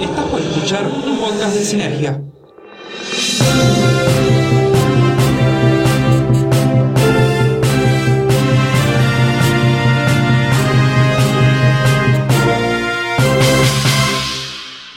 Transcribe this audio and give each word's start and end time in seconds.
Estás 0.00 0.26
por 0.30 0.40
escuchar 0.40 0.86
un 0.86 1.18
podcast 1.18 1.56
de 1.56 1.64
Sinergia. 1.64 2.22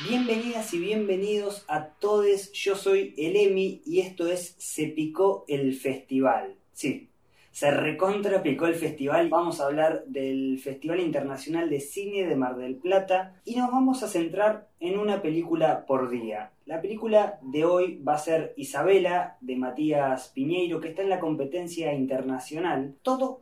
Bienvenidas 0.08 0.74
y 0.74 0.80
bienvenidos 0.80 1.66
a 1.68 1.88
todos. 2.00 2.52
Yo 2.52 2.76
soy 2.76 3.16
el 3.18 3.36
Emi 3.36 3.82
y 3.86 4.02
esto 4.02 4.28
es 4.28 4.56
Se 4.60 4.88
Picó 4.88 5.46
el 5.48 5.76
Festival. 5.76 6.56
Sí, 6.74 7.11
se 7.52 7.70
recontrapicó 7.70 8.66
el 8.66 8.76
festival. 8.76 9.30
Vamos 9.30 9.60
a 9.60 9.66
hablar 9.66 10.06
del 10.08 10.60
Festival 10.60 11.02
Internacional 11.02 11.70
de 11.70 11.82
Cine 11.82 12.26
de 12.26 12.36
Mar 12.36 12.56
del 12.56 12.76
Plata 12.76 13.36
y 13.46 13.56
nos 13.56 13.72
vamos 13.72 14.04
a 14.04 14.08
centrar 14.08 14.68
en 14.80 14.98
una 14.98 15.22
película 15.22 15.86
por 15.86 16.10
día. 16.10 16.52
La 16.66 16.82
película 16.82 17.40
de 17.42 17.66
hoy 17.66 18.02
va 18.02 18.16
a 18.16 18.20
ser 18.20 18.54
Isabela 18.56 19.38
de 19.42 19.58
Matías 19.58 20.30
Piñeiro, 20.30 20.80
que 20.80 20.90
está 20.90 21.02
en 21.02 21.10
la 21.10 21.20
competencia 21.20 21.94
internacional. 21.94 22.96
Todo 23.02 23.42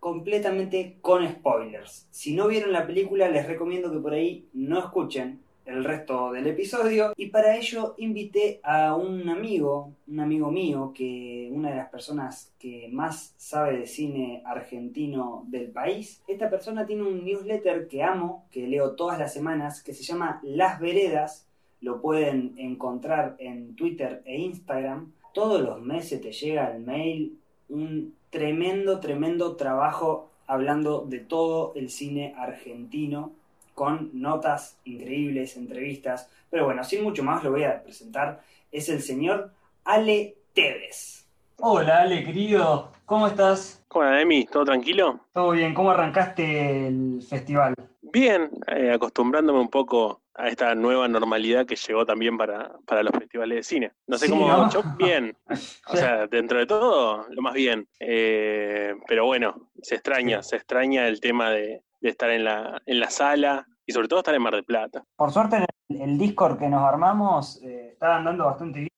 completamente 0.00 0.98
con 1.00 1.26
spoilers. 1.26 2.08
Si 2.10 2.34
no 2.34 2.48
vieron 2.48 2.72
la 2.72 2.86
película, 2.86 3.28
les 3.28 3.46
recomiendo 3.46 3.92
que 3.92 3.98
por 3.98 4.12
ahí 4.12 4.48
no 4.52 4.78
escuchen 4.78 5.40
el 5.66 5.84
resto 5.84 6.32
del 6.32 6.46
episodio 6.46 7.12
y 7.16 7.26
para 7.26 7.56
ello 7.56 7.94
invité 7.98 8.60
a 8.62 8.94
un 8.94 9.28
amigo, 9.28 9.92
un 10.06 10.20
amigo 10.20 10.50
mío, 10.50 10.92
que 10.94 11.50
una 11.52 11.70
de 11.70 11.76
las 11.76 11.90
personas 11.90 12.52
que 12.58 12.88
más 12.92 13.34
sabe 13.36 13.78
de 13.78 13.86
cine 13.86 14.42
argentino 14.46 15.44
del 15.48 15.70
país. 15.70 16.22
Esta 16.28 16.48
persona 16.48 16.86
tiene 16.86 17.02
un 17.02 17.24
newsletter 17.24 17.88
que 17.88 18.02
amo, 18.02 18.46
que 18.50 18.68
leo 18.68 18.92
todas 18.92 19.18
las 19.18 19.32
semanas, 19.32 19.82
que 19.82 19.92
se 19.92 20.04
llama 20.04 20.40
Las 20.42 20.80
Veredas. 20.80 21.46
Lo 21.80 22.00
pueden 22.00 22.54
encontrar 22.56 23.34
en 23.38 23.74
Twitter 23.74 24.22
e 24.24 24.38
Instagram. 24.38 25.12
Todos 25.34 25.60
los 25.60 25.82
meses 25.82 26.20
te 26.20 26.32
llega 26.32 26.74
el 26.74 26.82
mail 26.82 27.38
un 27.68 28.14
tremendo, 28.30 29.00
tremendo 29.00 29.56
trabajo 29.56 30.30
hablando 30.46 31.04
de 31.04 31.18
todo 31.18 31.72
el 31.74 31.90
cine 31.90 32.34
argentino 32.36 33.32
con 33.76 34.10
notas 34.14 34.78
increíbles, 34.84 35.54
entrevistas. 35.58 36.30
Pero 36.50 36.64
bueno, 36.64 36.82
sin 36.82 37.04
mucho 37.04 37.22
más 37.22 37.44
lo 37.44 37.50
voy 37.50 37.64
a 37.64 37.82
presentar. 37.82 38.40
Es 38.72 38.88
el 38.88 39.02
señor 39.02 39.52
Ale 39.84 40.34
Tevez. 40.54 41.26
Hola 41.58 42.00
Ale, 42.00 42.24
querido. 42.24 42.90
¿Cómo 43.04 43.26
estás? 43.26 43.84
¿Cómo 43.86 44.06
Emi? 44.06 44.46
¿Todo 44.46 44.64
tranquilo? 44.64 45.20
Todo 45.34 45.50
bien. 45.50 45.74
¿Cómo 45.74 45.90
arrancaste 45.90 46.86
el 46.88 47.22
festival? 47.28 47.74
Bien, 48.00 48.50
eh, 48.66 48.92
acostumbrándome 48.94 49.60
un 49.60 49.68
poco 49.68 50.22
a 50.34 50.48
esta 50.48 50.74
nueva 50.74 51.06
normalidad 51.06 51.66
que 51.66 51.76
llegó 51.76 52.06
también 52.06 52.38
para, 52.38 52.78
para 52.86 53.02
los 53.02 53.12
festivales 53.12 53.56
de 53.56 53.62
cine. 53.62 53.92
No 54.06 54.16
sé 54.16 54.30
cómo, 54.30 54.48
¿no? 54.48 54.70
yo 54.70 54.82
bien, 54.96 55.36
o 55.88 55.96
sea, 55.96 56.26
dentro 56.26 56.58
de 56.58 56.66
todo, 56.66 57.26
lo 57.28 57.42
más 57.42 57.52
bien. 57.52 57.86
Eh, 58.00 58.94
pero 59.06 59.26
bueno, 59.26 59.68
se 59.82 59.96
extraña, 59.96 60.42
se 60.42 60.56
extraña 60.56 61.08
el 61.08 61.20
tema 61.20 61.50
de, 61.50 61.82
de 62.06 62.10
estar 62.12 62.30
en 62.30 62.44
la, 62.44 62.80
en 62.86 63.00
la 63.00 63.10
sala 63.10 63.66
y 63.84 63.92
sobre 63.92 64.08
todo 64.08 64.20
estar 64.20 64.34
en 64.34 64.42
Mar 64.42 64.54
del 64.54 64.64
Plata. 64.64 65.04
Por 65.16 65.32
suerte, 65.32 65.64
en 65.88 66.00
el, 66.00 66.18
Discord 66.18 66.58
que 66.58 66.68
nos 66.68 66.82
armamos 66.82 67.62
eh, 67.62 67.90
está 67.92 68.16
andando 68.16 68.46
bastante 68.46 68.80
bien, 68.80 68.90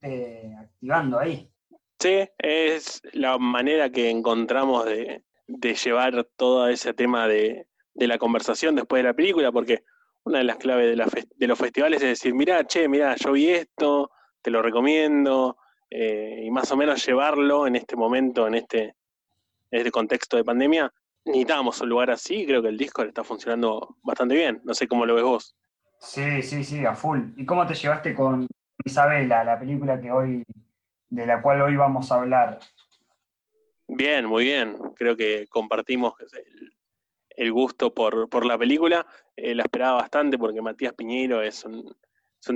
gente 0.00 0.56
activando 0.58 1.18
ahí. 1.18 1.50
Sí, 1.98 2.28
es 2.38 3.02
la 3.12 3.36
manera 3.38 3.90
que 3.90 4.08
encontramos 4.10 4.86
de, 4.86 5.22
de 5.46 5.74
llevar 5.74 6.26
todo 6.36 6.68
ese 6.68 6.94
tema 6.94 7.28
de, 7.28 7.66
de, 7.94 8.06
la 8.06 8.16
conversación 8.18 8.74
después 8.74 9.02
de 9.02 9.08
la 9.08 9.14
película, 9.14 9.52
porque 9.52 9.84
una 10.24 10.38
de 10.38 10.44
las 10.44 10.56
claves 10.56 10.88
de, 10.88 10.96
la 10.96 11.06
de 11.36 11.46
los 11.46 11.58
festivales 11.58 12.02
es 12.02 12.08
decir, 12.08 12.34
mira, 12.34 12.64
che, 12.66 12.88
mira, 12.88 13.16
yo 13.16 13.32
vi 13.32 13.50
esto, 13.50 14.10
te 14.40 14.50
lo 14.50 14.62
recomiendo, 14.62 15.58
eh, 15.90 16.44
y 16.46 16.50
más 16.50 16.70
o 16.72 16.76
menos 16.76 17.04
llevarlo 17.04 17.66
en 17.66 17.76
este 17.76 17.96
momento, 17.96 18.46
en 18.46 18.54
este, 18.54 18.82
en 19.70 19.78
este 19.78 19.90
contexto 19.90 20.38
de 20.38 20.44
pandemia, 20.44 20.90
necesitábamos 21.30 21.80
un 21.80 21.88
lugar 21.88 22.10
así, 22.10 22.46
creo 22.46 22.62
que 22.62 22.68
el 22.68 22.76
Discord 22.76 23.08
está 23.08 23.24
funcionando 23.24 23.96
bastante 24.02 24.34
bien. 24.34 24.60
No 24.64 24.74
sé 24.74 24.86
cómo 24.86 25.06
lo 25.06 25.14
ves 25.14 25.24
vos. 25.24 25.56
Sí, 25.98 26.42
sí, 26.42 26.64
sí, 26.64 26.84
a 26.84 26.94
full. 26.94 27.20
¿Y 27.36 27.44
cómo 27.44 27.66
te 27.66 27.74
llevaste 27.74 28.14
con 28.14 28.46
Isabela, 28.84 29.44
la 29.44 29.58
película 29.58 30.00
que 30.00 30.10
hoy, 30.10 30.44
de 31.08 31.26
la 31.26 31.42
cual 31.42 31.62
hoy 31.62 31.76
vamos 31.76 32.10
a 32.10 32.16
hablar? 32.16 32.58
Bien, 33.86 34.26
muy 34.26 34.44
bien. 34.44 34.76
Creo 34.96 35.16
que 35.16 35.46
compartimos 35.48 36.14
el, 37.36 37.52
gusto 37.52 37.92
por, 37.94 38.46
la 38.46 38.58
película. 38.58 39.06
Eh, 39.36 39.54
la 39.54 39.64
esperaba 39.64 40.00
bastante 40.02 40.38
porque 40.38 40.62
Matías 40.62 40.94
Piñeiro 40.94 41.42
es 41.42 41.64
un, 41.64 41.94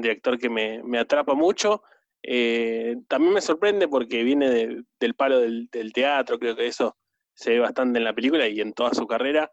director 0.01 0.39
que 0.39 0.49
me, 0.49 0.99
atrapa 0.99 1.35
mucho. 1.35 1.83
Eh, 2.23 2.97
también 3.09 3.35
me 3.35 3.41
sorprende 3.41 3.89
porque 3.89 4.23
viene 4.23 4.49
del 4.49 5.15
palo 5.15 5.41
del, 5.41 5.69
del, 5.71 5.93
teatro, 5.93 6.39
creo 6.39 6.57
que 6.57 6.67
eso 6.67 6.97
se 7.35 7.51
ve 7.51 7.59
bastante 7.61 7.99
en 7.99 8.05
la 8.05 8.15
película 8.15 8.47
y 8.49 8.61
en 8.61 8.73
toda 8.73 8.95
su 8.95 9.07
carrera, 9.07 9.51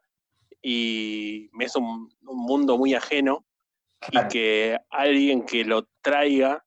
y 0.61 1.49
es 1.59 1.75
un, 1.75 2.09
mundo 2.21 2.77
muy 2.77 2.93
ajeno, 2.93 3.45
y 4.11 4.27
que 4.29 4.79
alguien 4.89 5.43
que 5.43 5.65
lo 5.65 5.87
traiga, 6.01 6.63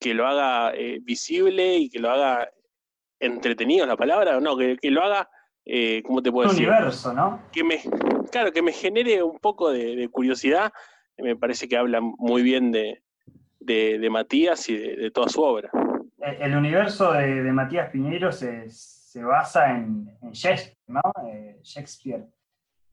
que 0.00 0.14
lo 0.14 0.26
haga 0.26 0.72
eh, 0.74 0.98
visible 1.02 1.76
y 1.76 1.90
que 1.90 1.98
lo 1.98 2.10
haga 2.10 2.48
entretenido, 3.20 3.86
la 3.86 3.96
palabra, 3.96 4.40
no, 4.40 4.56
que, 4.56 4.78
lo 4.82 5.02
haga, 5.02 5.28
eh, 5.64 6.02
¿cómo 6.04 6.22
te 6.22 6.32
puedo 6.32 6.48
decir? 6.48 6.68
universo, 6.68 7.12
¿no? 7.12 7.40
Que 7.52 7.62
me, 7.62 7.80
claro, 8.30 8.52
que 8.52 8.62
me 8.62 8.72
genere 8.72 9.22
un 9.22 9.38
poco 9.38 9.70
de, 9.70 10.08
curiosidad, 10.08 10.72
me 11.18 11.36
parece 11.36 11.68
que 11.68 11.76
habla 11.76 12.00
muy 12.00 12.42
bien 12.42 12.72
de, 12.72 13.02
de, 13.60 14.10
Matías 14.10 14.68
y 14.68 14.76
de, 14.76 15.10
toda 15.12 15.28
su 15.28 15.42
obra. 15.42 15.70
El, 16.18 16.56
universo 16.56 17.12
de, 17.12 17.52
Matías 17.52 17.90
Piñeros 17.90 18.42
es 18.42 19.01
se 19.12 19.22
basa 19.22 19.70
en, 19.70 20.08
Shakespeare, 20.32 20.74
¿no? 20.86 21.02
Eh, 21.28 21.60
Shakespeare. 21.62 22.24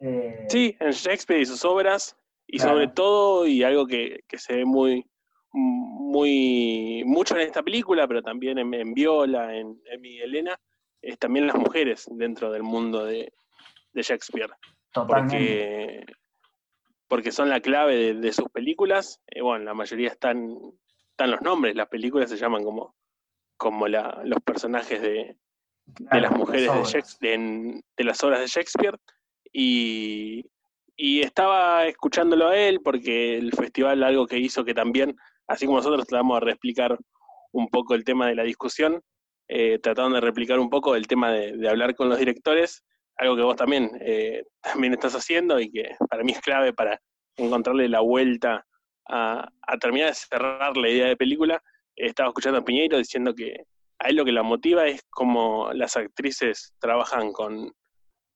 Eh, 0.02 0.48
sí, 0.50 0.76
en 0.78 0.92
Shakespeare 0.92 1.40
y 1.40 1.46
sus 1.46 1.64
obras, 1.64 2.18
y 2.46 2.60
sobre 2.60 2.90
todo, 2.90 3.48
y 3.48 3.64
algo 3.64 3.88
que, 3.88 4.26
se 4.34 4.58
ve 4.58 4.66
muy, 4.66 5.10
muy, 5.54 7.04
mucho 7.06 7.36
en 7.36 7.42
esta 7.42 7.64
película, 7.64 8.06
pero 8.06 8.22
también 8.22 8.58
en, 8.58 8.94
Viola, 8.94 9.56
en, 9.56 9.80
Mi 10.02 10.20
Elena, 10.20 10.60
es 11.02 11.18
también 11.18 11.48
las 11.48 11.56
mujeres 11.56 12.06
dentro 12.12 12.52
del 12.52 12.64
mundo 12.64 13.06
de, 13.06 13.32
Shakespeare. 13.94 14.52
Porque, 14.94 16.06
porque 17.08 17.32
son 17.32 17.50
la 17.50 17.62
clave 17.62 18.14
de, 18.14 18.34
sus 18.34 18.50
películas. 18.50 19.22
Eh, 19.28 19.42
bueno, 19.42 19.64
la 19.64 19.74
mayoría 19.74 20.10
están, 20.10 20.58
están 21.12 21.32
los 21.32 21.42
nombres, 21.42 21.78
las 21.78 21.88
películas 21.88 22.30
se 22.30 22.36
llaman 22.36 22.66
como, 22.66 22.94
como 23.56 23.88
los 23.88 24.42
personajes 24.44 25.02
de, 25.02 25.38
de 25.98 26.22
las 26.22 26.32
mujeres 26.32 27.18
de, 27.20 27.82
de, 27.98 28.04
las 28.04 28.24
obras 28.24 28.40
de 28.40 28.48
Shakespeare 28.48 28.98
y, 29.52 30.46
estaba 30.98 31.86
escuchándolo 31.86 32.50
a 32.50 32.58
él 32.58 32.82
porque 32.84 33.38
el 33.38 33.52
festival 33.54 34.04
algo 34.04 34.28
que 34.28 34.38
hizo 34.38 34.66
que 34.66 34.74
también, 34.74 35.16
así 35.48 35.66
como 35.66 35.78
nosotros 35.78 36.06
tratamos 36.06 36.40
de 36.40 36.46
replicar 36.46 36.98
un 37.52 37.70
poco 37.70 37.96
el 37.96 38.04
tema 38.04 38.28
de 38.28 38.36
la 38.36 38.44
discusión, 38.44 39.02
eh, 39.48 39.80
tratando 39.80 40.16
de 40.16 40.22
replicar 40.22 40.60
un 40.60 40.70
poco 40.70 40.96
el 40.96 41.08
tema 41.08 41.32
de, 41.32 41.70
hablar 41.70 41.96
con 41.96 42.10
los 42.10 42.20
directores, 42.20 42.84
algo 43.16 43.36
que 43.36 43.44
vos 43.44 43.56
también, 43.56 43.92
eh, 44.02 44.44
también 44.62 44.94
estás 44.94 45.16
haciendo 45.16 45.60
y 45.60 45.72
que 45.72 45.96
para 46.10 46.24
mí 46.24 46.34
es 46.34 46.42
clave 46.42 46.74
para 46.74 47.00
encontrarle 47.38 47.88
la 47.88 48.02
vuelta 48.02 48.66
a, 49.08 49.50
a 49.62 49.78
terminar 49.78 50.10
de 50.10 50.16
cerrar 50.16 50.76
la 50.76 50.90
idea 50.90 51.08
de 51.08 51.18
película. 51.18 51.62
estaba 51.96 52.30
escuchando 52.30 52.60
a 52.60 52.66
Piñeiro 52.66 52.98
diciendo 52.98 53.34
que, 53.34 53.64
a 54.00 54.10
él 54.10 54.16
lo 54.16 54.26
que 54.26 54.32
la 54.32 54.44
motiva 54.44 54.88
es 54.88 55.06
cómo 55.10 55.72
las 55.74 55.98
actrices 55.98 56.74
trabajan 56.80 57.32
con, 57.34 57.74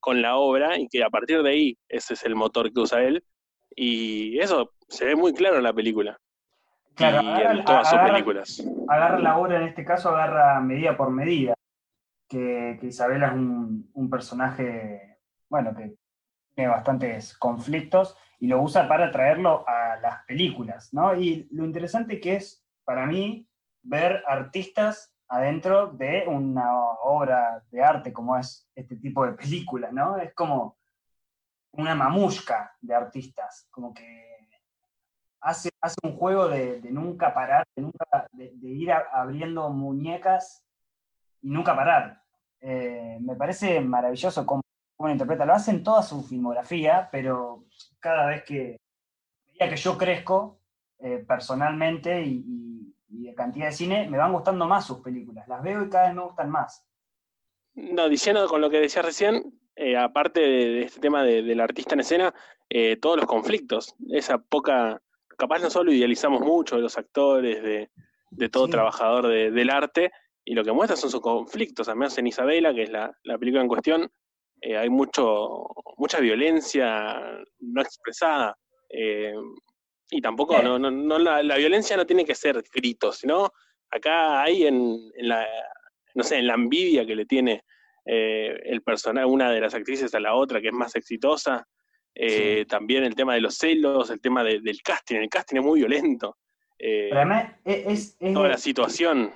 la 0.06 0.36
obra 0.36 0.78
y 0.78 0.86
que 0.88 1.02
a 1.02 1.08
partir 1.08 1.42
de 1.42 1.50
ahí 1.50 1.78
ese 1.88 2.12
es 2.12 2.24
el 2.24 2.34
motor 2.34 2.70
que 2.72 2.80
usa 2.80 3.02
él. 3.02 3.24
Y 3.74 4.38
eso 4.38 4.72
se 4.88 5.06
ve 5.06 5.16
muy 5.16 5.32
claro 5.32 5.56
en 5.56 5.62
la 5.62 5.72
película. 5.72 6.18
Claro, 6.94 7.22
y 7.22 7.58
en 7.58 7.64
todas 7.64 7.88
sus 7.88 7.98
películas. 7.98 8.62
Agarra 8.88 9.18
la 9.18 9.38
obra, 9.38 9.56
en 9.56 9.68
este 9.68 9.84
caso, 9.84 10.10
agarra 10.10 10.60
medida 10.60 10.96
por 10.96 11.10
medida. 11.10 11.54
Que, 12.28 12.78
Isabela 12.82 13.28
es 13.28 13.32
un, 13.32 13.90
un, 13.94 14.10
personaje, 14.10 15.18
bueno, 15.48 15.74
que 15.74 15.96
tiene 16.54 16.70
bastantes 16.70 17.36
conflictos 17.38 18.16
y 18.38 18.46
lo 18.46 18.60
usa 18.60 18.86
para 18.86 19.10
traerlo 19.10 19.66
a 19.66 19.96
las 20.02 20.24
películas, 20.26 20.92
¿no? 20.92 21.14
Y 21.14 21.48
lo 21.50 21.64
interesante 21.64 22.20
que 22.20 22.36
es, 22.36 22.64
para 22.84 23.06
mí, 23.06 23.48
ver 23.82 24.22
artistas 24.26 25.13
adentro 25.28 25.88
de 25.88 26.24
una 26.26 26.72
obra 27.02 27.64
de 27.70 27.82
arte 27.82 28.12
como 28.12 28.36
es 28.36 28.68
este 28.74 28.96
tipo 28.96 29.24
de 29.26 29.32
películas, 29.32 29.92
¿no? 29.92 30.16
Es 30.18 30.34
como 30.34 30.76
una 31.72 31.94
mamusca 31.94 32.76
de 32.80 32.94
artistas, 32.94 33.66
como 33.70 33.92
que 33.92 34.48
hace, 35.40 35.70
hace 35.80 35.96
un 36.02 36.16
juego 36.16 36.48
de, 36.48 36.80
nunca 36.90 37.34
parar, 37.34 37.64
de, 37.74 38.52
ir 38.62 38.92
abriendo 38.92 39.68
muñecas 39.70 40.64
y 41.42 41.50
nunca 41.50 41.74
parar. 41.74 42.22
Eh, 42.60 43.18
me 43.20 43.34
parece 43.34 43.80
maravilloso 43.80 44.46
cómo, 44.46 44.62
cómo, 44.96 45.10
interpreta. 45.10 45.44
Lo 45.44 45.54
hace 45.54 45.72
en 45.72 45.82
toda 45.82 46.02
su 46.02 46.22
filmografía, 46.22 47.08
pero 47.10 47.64
cada 48.00 48.26
vez 48.26 48.44
que 48.44 48.78
que 49.58 49.76
yo 49.76 49.96
crezco 49.96 50.60
eh, 50.98 51.24
personalmente 51.26 52.22
y, 52.22 52.73
de 53.22 53.34
cantidad 53.34 53.66
de 53.66 53.72
cine, 53.72 54.08
me 54.08 54.18
van 54.18 54.32
gustando 54.32 54.66
más 54.66 54.86
sus 54.86 54.98
películas. 54.98 55.46
Las 55.48 55.62
veo 55.62 55.84
y 55.84 55.88
cada 55.88 56.06
vez 56.06 56.16
me 56.16 56.22
gustan 56.22 56.50
más. 56.50 56.86
No, 57.74 58.08
diciendo 58.08 58.46
con 58.48 58.60
lo 58.60 58.70
que 58.70 58.80
decía 58.80 59.02
recién, 59.02 59.60
eh, 59.76 59.96
aparte 59.96 60.40
de, 60.40 60.82
este 60.82 61.00
tema 61.00 61.24
del 61.24 61.60
artista 61.60 61.94
en 61.94 62.00
escena, 62.00 62.34
eh, 62.68 62.96
todos 62.96 63.16
los 63.16 63.26
conflictos, 63.26 63.94
esa 64.10 64.38
poca, 64.38 65.02
capaz 65.36 65.58
no 65.58 65.70
solo 65.70 65.92
idealizamos 65.92 66.40
mucho 66.40 66.76
de 66.76 66.82
los 66.82 66.96
actores, 66.96 67.62
de, 67.62 67.90
todo 68.50 68.68
trabajador 68.68 69.28
del 69.28 69.70
arte, 69.70 70.10
y 70.44 70.54
lo 70.54 70.64
que 70.64 70.72
muestra 70.72 70.96
son 70.96 71.10
sus 71.10 71.20
conflictos, 71.20 71.88
al 71.88 71.96
menos 71.96 72.18
en 72.18 72.26
Isabela, 72.26 72.74
que 72.74 72.82
es 72.82 72.90
la, 72.90 73.12
película 73.38 73.62
en 73.62 73.68
cuestión, 73.68 74.10
eh, 74.60 74.76
hay 74.76 74.90
mucho, 74.90 75.66
mucha 75.96 76.20
violencia 76.20 77.20
no 77.60 77.80
expresada. 77.80 78.56
Eh, 80.10 80.16
y 80.16 80.20
tampoco, 80.20 80.60
no, 80.62 80.78
no, 80.78 81.18
la, 81.18 81.56
violencia 81.56 81.96
no 81.96 82.06
tiene 82.06 82.24
que 82.24 82.34
ser 82.34 82.62
gritos, 82.72 83.18
sino 83.18 83.52
acá 83.90 84.42
hay 84.42 84.66
en, 84.66 85.10
la, 85.18 85.46
no 86.14 86.22
sé, 86.22 86.38
en 86.38 86.46
la 86.46 86.54
envidia 86.54 87.06
que 87.06 87.16
le 87.16 87.26
tiene 87.26 87.62
eh, 88.04 88.56
el 88.64 88.82
personaje, 88.82 89.26
una 89.26 89.50
de 89.50 89.60
las 89.60 89.74
actrices 89.74 90.14
a 90.14 90.20
la 90.20 90.34
otra, 90.34 90.60
que 90.60 90.68
es 90.68 90.74
más 90.74 90.94
exitosa. 90.96 91.66
También 92.68 93.02
el 93.02 93.16
tema 93.16 93.34
de 93.34 93.40
los 93.40 93.56
celos, 93.56 94.08
el 94.10 94.20
tema 94.20 94.44
del 94.44 94.82
casting. 94.84 95.16
El 95.16 95.28
casting 95.28 95.56
es 95.56 95.64
muy 95.64 95.80
violento. 95.80 96.36
además 97.12 97.56
es, 97.64 98.16
toda 98.18 98.50
la 98.50 98.58
situación 98.58 99.32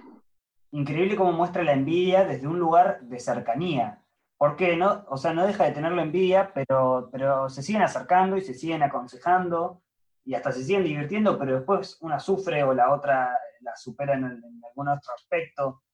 increíble 0.70 1.16
cómo 1.16 1.32
muestra 1.32 1.62
la 1.62 1.72
envidia 1.72 2.24
desde 2.24 2.46
un 2.46 2.58
lugar 2.58 3.00
de 3.02 3.20
cercanía. 3.20 4.02
Porque 4.36 4.76
no, 4.76 5.04
o 5.08 5.16
sea, 5.16 5.32
no 5.32 5.46
deja 5.46 5.64
de 5.64 5.72
tener 5.72 5.92
la 5.92 6.02
envidia, 6.02 6.52
pero, 6.54 7.08
pero 7.10 7.48
se 7.48 7.62
siguen 7.62 7.82
acercando 7.82 8.36
y 8.36 8.42
se 8.42 8.54
siguen 8.54 8.82
aconsejando 8.82 9.82
y 10.28 10.34
hasta 10.34 10.52
se 10.52 10.62
siguen 10.62 10.84
divirtiendo, 10.84 11.38
pero 11.38 11.56
después 11.56 11.96
una 12.02 12.20
sufre 12.20 12.62
o 12.62 12.74
la 12.74 12.92
otra 12.92 13.34
la 13.60 13.74
supera 13.74 14.12
en, 14.12 14.24
algún 14.24 14.88
otro 14.88 15.14
aspecto. 15.14 15.84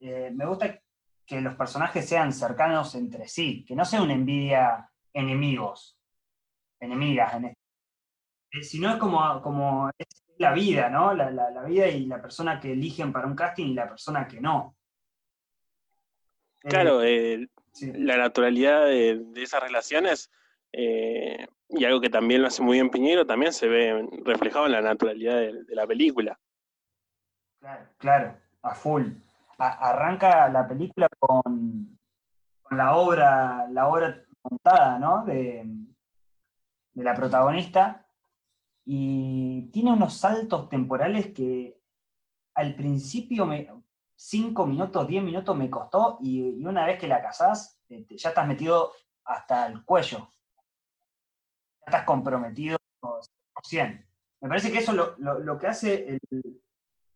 Eh, 0.00 0.32
me 0.34 0.44
gusta 0.46 0.80
que 1.24 1.40
los 1.40 1.54
personajes 1.54 2.04
sean 2.04 2.32
cercanos 2.32 2.96
entre 2.96 3.28
sí, 3.28 3.64
que 3.64 3.76
no 3.76 3.84
sea 3.84 4.02
una 4.02 4.14
envidia 4.14 4.90
enemigos, 5.12 5.96
enemigas, 6.80 7.34
en 7.34 7.44
este. 7.44 7.60
Eh, 8.50 8.64
sino 8.64 8.90
es 8.90 8.96
como, 8.96 9.40
como 9.40 9.88
la 10.38 10.52
vida, 10.52 10.88
¿no? 10.88 11.14
La, 11.14 11.62
vida 11.62 11.86
y 11.86 12.06
la 12.06 12.20
persona 12.20 12.58
que 12.58 12.72
eligen 12.72 13.12
para 13.12 13.28
un 13.28 13.36
casting 13.36 13.66
y 13.66 13.74
la 13.74 13.88
persona 13.88 14.26
que 14.26 14.40
no. 14.40 14.76
Claro, 16.62 17.00
eh, 17.04 17.48
la 17.80 18.16
naturalidad 18.16 18.86
de, 18.86 19.24
esas 19.36 19.62
relaciones 19.62 20.32
eh, 20.72 21.46
y 21.68 21.84
algo 21.84 22.00
que 22.00 22.10
también 22.10 22.42
lo 22.42 22.48
hace 22.48 22.62
muy 22.62 22.74
bien 22.74 22.90
Piñero 22.90 23.26
también 23.26 23.52
se 23.52 23.68
ve 23.68 24.08
reflejado 24.24 24.66
en 24.66 24.72
la 24.72 24.82
naturalidad 24.82 25.36
de, 25.36 25.64
la 25.68 25.86
película. 25.86 26.38
Claro, 27.60 27.86
claro, 27.98 28.36
a 28.62 28.74
full. 28.74 29.04
arranca 29.58 30.48
la 30.48 30.68
película 30.68 31.08
con, 31.18 31.98
la 32.70 32.96
obra, 32.96 33.66
la 33.70 33.88
obra 33.88 34.24
montada, 34.42 34.98
¿no? 34.98 35.24
De, 35.24 35.64
de 36.92 37.04
la 37.04 37.14
protagonista, 37.14 38.06
y 38.84 39.70
tiene 39.70 39.92
unos 39.92 40.18
saltos 40.18 40.68
temporales 40.68 41.32
que 41.32 41.80
al 42.54 42.74
principio, 42.74 43.46
me, 43.46 43.68
cinco 44.14 44.66
minutos, 44.66 45.06
diez 45.06 45.22
minutos 45.22 45.56
me 45.56 45.70
costó 45.70 46.18
y, 46.20 46.64
una 46.64 46.86
vez 46.86 46.98
que 46.98 47.08
la 47.08 47.22
casás, 47.22 47.80
ya 47.88 48.28
estás 48.28 48.46
metido 48.46 48.92
hasta 49.24 49.66
el 49.66 49.84
cuello. 49.84 50.28
Estás 51.86 52.04
comprometido 52.04 52.78
100%. 53.02 54.04
Me 54.40 54.48
parece 54.48 54.70
que 54.70 54.78
eso 54.78 54.92
lo, 54.92 55.16
lo, 55.18 55.58
que 55.58 55.66
hace 55.66 56.18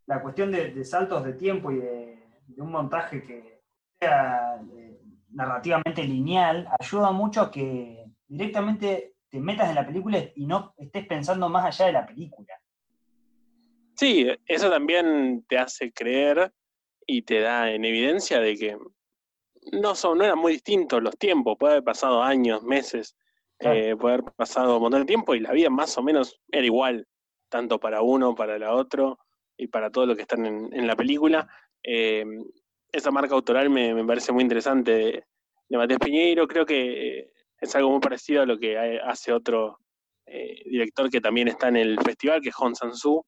la 0.07 0.23
cuestión 0.23 0.51
de, 0.51 0.85
saltos 0.85 1.25
de 1.25 1.35
tiempo 1.35 1.71
y 1.71 1.77
de, 1.77 2.19
un 2.57 2.73
montaje 2.73 3.23
que 3.23 3.63
sea 4.01 4.61
eh, 4.75 4.99
narrativamente 5.31 6.03
lineal, 6.03 6.67
ayuda 6.81 7.13
mucho 7.13 7.43
a 7.43 7.51
que 7.51 8.07
directamente 8.27 9.17
te 9.29 9.39
metas 9.39 9.69
en 9.69 9.75
la 9.75 9.87
película 9.87 10.19
y 10.35 10.47
no 10.47 10.73
estés 10.79 11.07
pensando 11.07 11.49
más 11.49 11.67
allá 11.67 11.87
de 11.87 11.93
la 11.93 12.07
película. 12.07 12.55
Sí, 13.95 14.27
eso 14.47 14.71
también 14.71 15.45
te 15.49 15.59
hace 15.59 15.93
creer 15.93 16.53
y 17.07 17.23
te 17.23 17.41
da 17.41 17.71
en 17.71 17.85
evidencia 17.85 18.41
de 18.41 18.57
que 18.57 18.79
no 19.73 19.95
son, 19.95 20.19
no 20.19 20.25
eran 20.25 20.39
muy 20.39 20.53
distintos 20.53 21.03
los 21.03 21.19
tiempos, 21.19 21.57
puede 21.59 21.75
haber 21.75 21.85
pasado 21.85 22.23
años, 22.23 22.63
meses, 22.63 23.17
eh, 23.61 23.97
puede 23.97 24.15
haber 24.15 24.33
pasado 24.33 24.77
un 24.77 24.83
montón 24.83 25.01
de 25.01 25.07
tiempo 25.07 25.35
y 25.35 25.41
la 25.41 25.53
vida 25.53 25.71
más 25.71 25.97
o 25.99 26.03
menos 26.03 26.41
era 26.51 26.65
igual, 26.65 27.07
tanto 27.49 27.79
para 27.79 28.03
uno, 28.03 28.35
para 28.35 28.59
la 28.59 28.75
otro 28.75 29.19
y 29.57 29.67
para 29.67 29.91
todo 29.91 30.07
lo 30.07 30.17
que 30.17 30.23
están 30.23 30.47
en, 30.47 30.87
la 30.87 30.97
película. 30.97 31.49
Eh, 31.83 32.25
esa 32.93 33.11
marca 33.11 33.35
autoral 33.35 33.71
me, 33.71 34.05
parece 34.05 34.33
muy 34.33 34.43
interesante 34.43 34.91
de, 34.93 35.25
de 35.69 35.77
Matías 35.77 35.99
Piñeiro, 35.99 36.47
creo 36.47 36.65
que 36.65 37.31
es 37.61 37.77
algo 37.77 37.91
muy 37.91 38.01
parecido 38.01 38.43
a 38.43 38.47
lo 38.47 38.59
que 38.59 38.79
hace 38.79 39.33
otro 39.33 39.79
eh, 40.27 40.63
director 40.65 41.11
que 41.11 41.21
también 41.21 41.49
está 41.49 41.69
en 41.69 41.77
el 41.77 41.99
festival, 42.01 42.41
que 42.41 42.51
es 42.51 42.55
Hong 42.55 42.75
Sang-soo, 42.75 43.27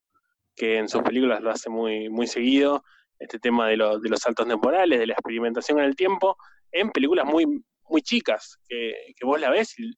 que 0.55 0.77
en 0.77 0.89
sus 0.89 1.03
películas 1.03 1.41
lo 1.41 1.51
hace 1.51 1.71
muy, 1.71 2.09
muy 2.09 2.27
seguido, 2.27 2.85
este 3.19 3.39
tema 3.39 3.69
de, 3.69 3.77
de 3.77 4.09
los 4.09 4.21
saltos 4.21 4.47
temporales, 4.47 4.99
de 4.99 5.07
la 5.07 5.15
experimentación 5.15 5.79
en 5.79 5.87
el 5.87 5.97
tiempo, 5.97 6.37
en 6.73 6.91
películas 6.91 7.27
muy, 7.27 7.47
muy 7.89 8.03
chicas, 8.03 8.59
que, 8.69 8.95
vos 9.23 9.41
la 9.41 9.51
ves 9.51 9.79
y 9.79 9.93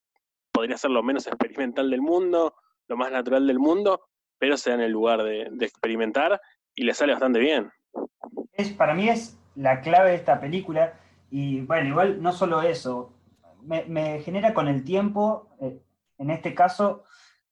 podría 0.62 0.79
ser 0.79 0.93
lo 0.93 1.03
menos 1.03 1.26
experimental 1.26 1.91
del 1.91 2.00
mundo, 2.00 2.55
lo 2.87 2.97
más 2.97 3.11
natural 3.11 3.49
del 3.49 3.59
mundo, 3.59 4.00
pero 4.38 4.56
se 4.56 4.70
da 4.70 4.76
en 4.76 4.82
el 4.82 4.93
lugar 4.93 5.25
de, 5.25 5.49
de 5.50 5.67
experimentar 5.67 6.41
y 6.73 6.85
le 6.85 6.94
sale 6.94 7.14
bastante 7.14 7.41
bien. 7.41 7.69
Es, 8.53 8.70
para 8.70 8.94
mí 8.94 9.09
es 9.09 9.37
la 9.56 9.81
clave 9.81 10.11
de 10.11 10.17
esta 10.19 10.41
película, 10.41 10.94
y 11.32 11.62
bueno, 11.62 11.88
igual 11.88 12.23
no 12.23 12.31
solo 12.31 12.62
eso, 12.62 13.12
me, 13.64 14.20
genera 14.20 14.55
con 14.55 14.69
el 14.69 14.85
tiempo, 14.85 15.49
eh, 15.61 15.81
en 16.19 16.31
este 16.31 16.55
caso, 16.55 17.03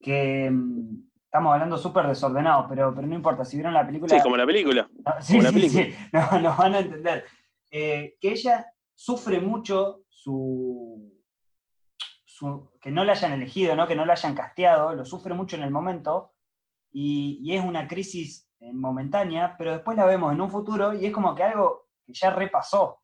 que 0.01 0.49
mm, 0.49 1.09
estamos 1.25 1.53
hablando 1.53 1.79
súper 1.79 2.07
desordenado, 2.07 2.67
pero, 2.69 2.95
pero 2.95 3.09
no 3.09 3.17
importa, 3.17 3.45
si 3.45 3.57
vieron 3.57 3.75
la 3.75 3.85
película... 3.85 4.15
Sí, 4.15 4.23
como 4.23 4.37
la 4.37 4.47
película. 4.47 4.89
No, 5.05 5.21
sí, 5.21 5.69
sí, 5.69 5.95
No, 6.12 6.39
nos 6.39 6.57
van 6.57 6.77
a 6.77 6.79
entender. 6.79 7.25
Eh, 7.73 8.15
que 8.21 8.31
ella 8.31 8.67
sufre 8.95 9.41
mucho 9.41 10.05
su, 10.09 11.20
que 12.81 12.91
no 12.91 13.05
la 13.05 13.13
hayan 13.13 13.33
elegido, 13.33 13.77
¿no? 13.77 13.87
que 13.87 13.97
no 13.97 14.05
la 14.05 14.15
hayan 14.15 14.35
casteado, 14.35 14.95
lo 14.95 15.05
sufre 15.05 15.35
mucho 15.35 15.57
en 15.57 15.63
el 15.63 15.71
momento 15.71 16.33
y, 16.93 17.55
es 17.55 17.64
una 17.64 17.87
crisis 17.87 18.49
eh, 18.61 18.73
momentánea, 18.73 19.57
pero 19.57 19.73
después 19.73 19.97
la 19.97 20.07
vemos 20.07 20.33
en 20.33 20.41
un 20.41 20.50
futuro 20.50 20.93
y 20.95 21.07
es 21.07 21.12
como 21.12 21.35
que 21.35 21.45
algo 21.45 21.88
que 22.05 22.12
ya 22.12 22.31
repasó. 22.31 23.00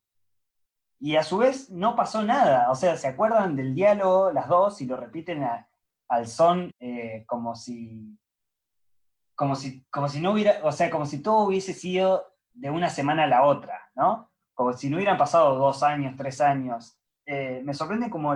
Y 0.99 1.15
a 1.15 1.23
su 1.23 1.37
vez 1.37 1.69
no 1.69 1.95
pasó 1.95 2.23
nada, 2.23 2.71
o 2.71 2.75
sea, 2.75 2.97
se 2.97 3.07
acuerdan 3.07 3.55
del 3.55 3.75
diálogo 3.75 4.31
las 4.31 4.47
dos 4.47 4.81
y 4.81 4.85
lo 4.85 4.97
repiten 4.97 5.43
al 5.43 6.27
son 6.27 6.71
eh, 6.79 7.25
como 7.27 7.55
si 7.55 8.17
como 9.35 9.55
si 9.55 9.85
como 9.91 10.07
si 10.07 10.19
no 10.19 10.31
hubiera, 10.31 10.61
o 10.63 10.71
sea, 10.71 10.89
como 10.89 11.05
si 11.05 11.21
todo 11.21 11.45
hubiese 11.45 11.73
sido 11.73 12.25
de 12.53 12.71
una 12.71 12.89
semana 12.89 13.25
a 13.25 13.27
la 13.27 13.43
otra, 13.43 13.91
¿no? 13.95 14.31
Como 14.55 14.73
si 14.73 14.89
no 14.89 14.97
hubieran 14.97 15.17
pasado 15.17 15.55
dos 15.55 15.83
años, 15.83 16.15
tres 16.17 16.41
años. 16.41 16.97
Eh, 17.25 17.61
me 17.63 17.75
sorprende 17.75 18.09
como 18.09 18.35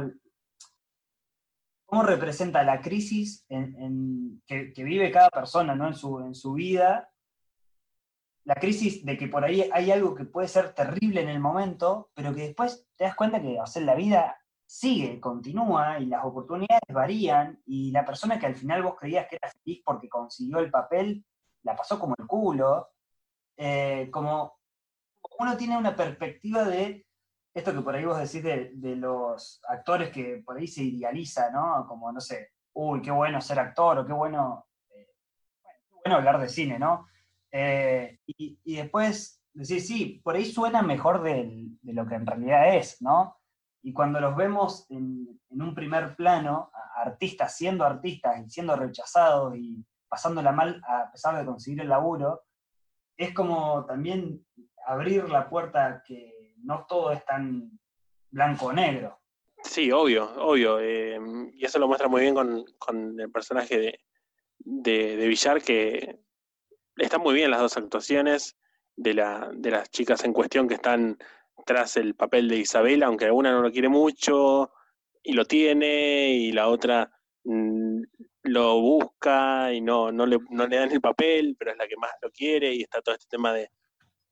cómo 1.92 2.04
representa 2.04 2.64
la 2.64 2.80
crisis 2.80 3.46
que, 4.48 4.72
que, 4.72 4.84
vive 4.86 5.12
cada 5.12 5.30
persona 5.30 5.76
¿no? 5.76 5.88
en, 5.88 5.94
su, 5.94 6.20
en 6.20 6.34
su 6.34 6.54
vida 6.54 7.12
la 8.46 8.56
crisis 8.56 9.06
de 9.06 9.18
que 9.18 9.28
por 9.28 9.44
ahí 9.44 9.70
hay 9.74 9.92
algo 9.92 10.16
que 10.16 10.24
puede 10.24 10.48
ser 10.48 10.74
terrible 10.74 11.22
en 11.22 11.28
el 11.28 11.42
momento, 11.42 12.10
pero 12.14 12.34
que 12.34 12.44
después 12.44 12.88
te 12.96 13.04
das 13.04 13.16
cuenta 13.16 13.42
que 13.42 13.58
la 13.82 13.96
vida 13.96 14.38
sigue, 14.66 15.20
continúa 15.20 16.00
y 16.00 16.06
las 16.06 16.24
oportunidades 16.24 16.82
varían 16.88 17.62
y 17.66 17.92
la 17.92 18.06
persona 18.06 18.40
que 18.40 18.46
al 18.46 18.56
final 18.56 18.84
vos 18.84 18.96
creías 18.98 19.28
que 19.28 19.36
era 19.36 19.52
feliz 19.52 19.82
porque 19.86 20.08
consiguió 20.08 20.60
el 20.60 20.72
papel, 20.72 21.26
la 21.64 21.76
pasó 21.76 22.00
como 22.00 22.16
el 22.18 22.26
culo. 22.26 22.90
Eh, 23.58 24.08
como 24.12 24.60
uno 25.40 25.58
tiene 25.58 25.78
una 25.78 25.94
perspectiva 25.94 26.64
de 26.64 27.06
esto 27.54 27.74
que 27.74 27.82
por 27.82 27.96
ahí 27.96 28.06
vos 28.06 28.18
decís 28.18 28.44
de, 28.44 28.96
los 28.96 29.62
actores 29.68 30.10
que 30.10 30.42
por 30.46 30.58
ahí 30.58 30.68
se 30.68 30.84
idealiza, 30.84 31.52
¿no? 31.52 31.86
Como, 31.88 32.12
no 32.12 32.22
sé, 32.22 32.52
uy, 32.74 33.02
qué 33.02 33.12
bueno 33.12 33.42
ser 33.42 33.60
actor 33.60 34.00
o 34.00 34.06
qué 34.06 34.14
bueno, 34.14 34.68
eh, 34.90 35.10
qué 35.88 35.96
bueno 36.06 36.18
hablar 36.18 36.40
de 36.40 36.50
cine, 36.50 36.80
¿no? 36.80 37.08
Eh, 37.52 38.20
y, 38.26 38.76
después 38.76 39.42
decir, 39.54 39.82
sí, 39.82 40.22
por 40.24 40.36
ahí 40.36 40.46
suena 40.46 40.82
mejor 40.82 41.22
de, 41.22 41.68
lo 41.84 42.08
que 42.08 42.16
en 42.16 42.26
realidad 42.26 42.76
es, 42.76 43.02
¿no? 43.02 43.38
Y 43.84 43.92
cuando 43.92 44.22
los 44.22 44.36
vemos 44.36 44.86
en, 44.90 45.40
un 45.50 45.76
primer 45.76 46.16
plano, 46.16 46.72
artistas 46.96 47.58
siendo 47.58 47.84
artistas 47.84 48.40
y 48.40 48.50
siendo 48.50 48.76
rechazados 48.76 49.56
y 49.58 49.86
pasándola 50.08 50.52
mal 50.52 50.82
a 50.88 51.12
pesar 51.12 51.38
de 51.38 51.46
conseguir 51.46 51.82
el 51.82 51.90
laburo, 51.90 52.44
es 53.18 53.34
como 53.34 53.86
también 53.86 54.46
abrir 54.86 55.30
la 55.30 55.50
puerta 55.50 56.02
que 56.06 56.41
no 56.64 56.86
todo 56.88 57.12
es 57.12 57.24
tan 57.26 57.72
blanco 58.30 58.68
o 58.68 58.74
negro. 58.74 59.20
Sí, 59.64 59.92
obvio, 59.92 60.32
obvio. 60.38 60.80
Eh, 60.80 61.20
y 61.54 61.66
eso 61.66 61.80
lo 61.80 61.88
muestra 61.88 62.08
muy 62.08 62.22
bien 62.22 62.34
con, 62.34 62.66
con 62.78 63.20
el 63.20 63.32
personaje 63.32 63.80
de, 63.80 64.00
de, 64.60 65.28
Villar, 65.28 65.62
que 65.62 66.20
están 66.98 67.22
muy 67.22 67.34
bien 67.34 67.52
las 67.52 67.62
dos 67.62 67.78
actuaciones 67.78 68.58
de, 68.96 69.14
la, 69.14 69.50
de 69.54 69.72
las 69.72 69.90
chicas 69.90 70.24
en 70.24 70.34
cuestión 70.34 70.68
que 70.68 70.76
están 70.76 71.18
tras 71.66 71.98
el 71.98 72.16
papel 72.16 72.48
de 72.48 72.58
Isabela, 72.58 73.08
aunque 73.08 73.26
alguna 73.26 73.52
no 73.52 73.62
lo 73.62 73.72
quiere 73.72 73.90
mucho 73.90 74.72
y 75.24 75.34
lo 75.34 75.46
tiene, 75.46 76.32
y 76.32 76.52
la 76.52 76.68
otra 76.68 77.12
mm, 77.44 78.02
lo 78.44 78.82
busca 78.82 79.72
y 79.72 79.82
no, 79.82 80.12
no, 80.12 80.26
le, 80.26 80.40
no 80.50 80.66
le 80.66 80.78
dan 80.78 80.92
el 80.92 81.02
papel, 81.02 81.56
pero 81.58 81.72
es 81.72 81.78
la 81.78 81.88
que 81.88 81.98
más 81.98 82.12
lo 82.22 82.32
quiere, 82.32 82.74
y 82.74 82.82
está 82.82 83.02
todo 83.02 83.14
este 83.14 83.28
tema 83.30 83.54
de, 83.54 83.70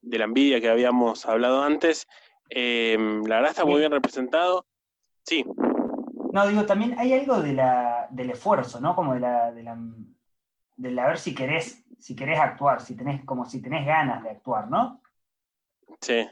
de 0.01 0.17
la 0.17 0.25
envidia 0.25 0.61
que 0.61 0.69
habíamos 0.69 1.25
hablado 1.25 1.63
antes. 1.63 2.07
Em, 2.49 3.23
la 3.25 3.35
verdad 3.35 3.51
está 3.51 3.65
muy 3.65 3.79
bien 3.79 3.91
representado. 3.91 4.65
Sí. 5.23 5.45
No, 6.33 6.47
digo, 6.47 6.65
también 6.65 6.97
hay 6.97 7.13
algo 7.13 7.41
de 7.41 7.53
la, 7.53 8.07
del 8.11 8.31
esfuerzo, 8.31 8.79
¿no? 8.79 8.95
Como 8.95 9.13
de 9.13 9.19
la, 9.19 9.51
de 9.51 9.63
la, 9.63 9.77
de 10.77 10.91
la 10.91 11.07
ver 11.07 11.17
si 11.17 11.33
querés, 11.33 11.85
si 11.99 12.15
querés 12.15 12.39
actuar, 12.39 12.81
si 12.81 12.95
tenés, 12.95 13.23
como 13.25 13.45
si 13.45 13.61
tenés 13.61 13.85
ganas 13.85 14.23
de 14.23 14.29
actuar, 14.29 14.69
¿no? 14.69 15.01
Sí. 16.01 16.27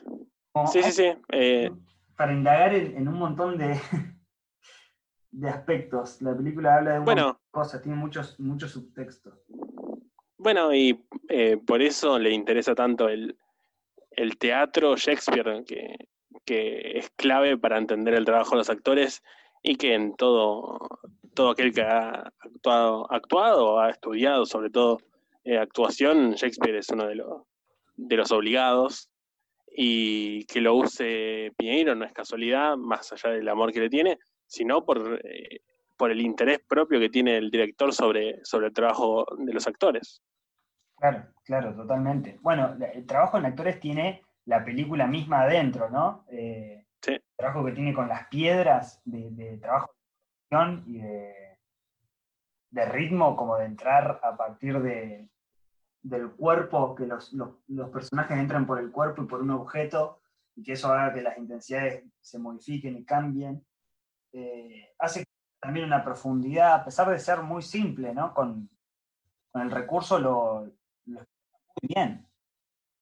sí, 0.72 0.84
sí, 0.84 0.92
sí, 0.92 1.14
eh, 1.30 1.72
Para 2.16 2.34
indagar 2.34 2.74
en, 2.74 3.08
un 3.08 3.16
montón 3.16 3.58
de, 3.58 3.80
de 5.32 5.50
aspectos. 5.50 6.22
La 6.22 6.36
película 6.36 6.78
habla 6.78 6.94
de 6.94 7.00
muchas 7.00 7.36
cosas, 7.52 7.82
tiene 7.82 7.98
muchos, 7.98 8.40
muchos 8.40 8.72
subtextos. 8.72 9.44
Bueno, 10.38 10.74
y 10.74 11.04
eh, 11.28 11.58
por 11.58 11.82
eso 11.82 12.20
le 12.20 12.32
interesa 12.32 12.76
tanto 12.76 13.10
el, 13.10 13.36
el 14.18 14.38
teatro 14.38 14.98
Shakespeare, 14.98 15.64
que, 15.66 15.96
que, 16.44 16.98
es 16.98 17.10
clave 17.12 17.58
para 17.58 17.78
entender 17.78 18.16
el 18.16 18.26
trabajo 18.26 18.52
de 18.52 18.58
los 18.58 18.70
actores 18.70 19.24
y 19.64 19.76
que 19.78 19.94
en 19.94 20.16
todo, 20.16 20.80
todo 21.34 21.52
aquel 21.52 21.74
que 21.74 21.82
ha 21.82 22.34
actuado, 22.40 23.12
actuado 23.12 23.74
o 23.74 23.80
ha 23.80 23.92
estudiado 23.92 24.46
sobre 24.46 24.70
todo 24.70 24.98
eh, 25.46 25.58
actuación, 25.58 26.34
Shakespeare 26.34 26.76
es 26.78 26.90
uno 26.90 27.08
de 27.08 27.16
los, 27.16 27.44
de 27.96 28.18
los 28.18 28.32
obligados 28.32 29.10
y 29.72 30.46
que 30.46 30.62
lo 30.62 30.74
use 30.74 31.54
Piñeiro 31.56 31.96
no 31.96 32.06
es 32.06 32.12
casualidad, 32.12 32.76
más 32.76 33.14
allá 33.14 33.30
del 33.30 33.48
amor 33.48 33.72
que 33.72 33.82
le 33.82 33.90
tiene, 33.90 34.18
sino 34.48 34.84
por, 34.84 35.22
eh, 35.24 35.62
por 35.96 36.12
el 36.12 36.22
interés 36.22 36.60
propio 36.68 37.00
que 37.00 37.10
tiene 37.10 37.38
el 37.38 37.52
director 37.52 37.94
sobre, 37.94 38.44
sobre 38.44 38.68
el 38.68 38.74
trabajo 38.74 39.28
de 39.38 39.54
los 39.54 39.68
actores. 39.68 40.24
Claro, 40.98 41.27
claro, 41.44 41.75
totalmente. 41.75 42.39
Bueno, 42.42 42.75
el 42.94 43.06
trabajo 43.06 43.38
en 43.38 43.46
actores 43.46 43.80
tiene 43.80 44.24
la 44.46 44.66
película 44.66 45.06
misma 45.06 45.42
adentro, 45.42 45.89
¿no? 45.89 46.25
Eh, 46.30 46.86
sí. 47.01 47.13
El 47.13 47.24
trabajo 47.38 47.63
que 47.66 47.74
tiene 47.74 47.94
con 47.94 48.08
las 48.08 48.27
piedras 48.27 49.01
de, 49.06 49.58
trabajo 49.62 49.92
de 50.50 50.82
y 50.88 50.98
de, 51.00 51.60
de, 52.72 52.86
ritmo, 52.86 53.36
como 53.36 53.58
de 53.58 53.66
entrar 53.66 54.20
a 54.24 54.36
partir 54.36 54.82
de, 54.82 55.30
del 56.01 56.32
cuerpo, 56.32 56.96
que 56.96 57.06
los, 57.06 57.32
personajes 57.92 58.38
entran 58.38 58.66
por 58.66 58.80
el 58.80 58.92
cuerpo 58.92 59.22
y 59.22 59.27
por 59.27 59.42
un 59.42 59.51
objeto, 59.51 60.22
y 60.56 60.63
que 60.63 60.74
eso 60.74 60.92
haga 60.92 61.13
que 61.13 61.22
las 61.22 61.38
intensidades 61.38 62.04
se 62.20 62.39
modifiquen 62.39 62.98
y 62.98 63.06
cambien. 63.06 63.63
Eh, 64.34 64.96
hace 64.98 65.25
también 65.60 65.86
una 65.86 66.04
profundidad, 66.04 66.74
a 66.74 66.86
pesar 66.86 67.10
de 67.10 67.20
ser 67.20 67.44
muy 67.44 67.62
simple, 67.62 68.13
¿no? 68.13 68.34
Con, 68.34 68.70
con 69.51 69.62
el 69.62 69.70
recurso 69.70 70.18
lo, 70.18 70.77
lo 71.08 71.20
muy 71.82 71.96
bien. 71.96 72.28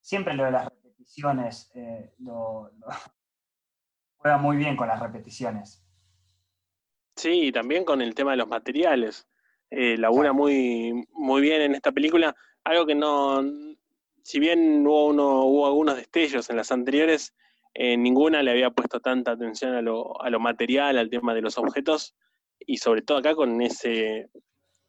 Siempre 0.02 0.34
lo 0.34 0.46
de 0.46 0.52
las 0.52 0.66
repeticiones 0.66 1.72
eh, 1.74 2.14
lo, 2.20 2.72
juega 4.18 4.38
muy 4.38 4.58
bien 4.58 4.76
con 4.76 4.88
las 4.88 5.00
repeticiones. 5.00 5.84
Sí, 7.16 7.48
y 7.48 7.52
también 7.52 7.86
con 7.86 8.02
el 8.02 8.14
tema 8.14 8.32
de 8.32 8.38
los 8.38 8.48
materiales. 8.48 9.28
Eh, 9.72 9.98
labura 9.98 10.34
muy, 10.34 11.08
muy 11.12 11.42
bien 11.42 11.62
en 11.62 11.76
esta 11.76 11.92
película. 11.92 12.36
Algo 12.64 12.86
que 12.86 12.96
no, 12.96 13.42
si 14.22 14.40
bien 14.40 14.86
hubo, 14.86 15.08
uno, 15.08 15.46
hubo 15.46 15.68
algunos 15.68 15.96
destellos 15.96 16.50
en 16.50 16.58
las 16.58 16.72
anteriores, 16.72 17.34
eh, 17.74 17.98
ninguna 17.98 18.42
le 18.42 18.52
había 18.52 18.72
puesto 18.72 19.00
tanta 19.00 19.32
atención 19.32 19.76
a 19.76 19.82
lo, 19.82 20.22
a 20.22 20.30
lo 20.30 20.40
material, 20.40 20.98
al 20.98 21.10
tema 21.10 21.34
de 21.34 21.42
los 21.42 21.58
objetos, 21.58 22.16
y 22.60 22.78
sobre 22.78 23.02
todo 23.02 23.20
acá 23.20 23.36
con 23.36 23.62
ese, 23.62 24.30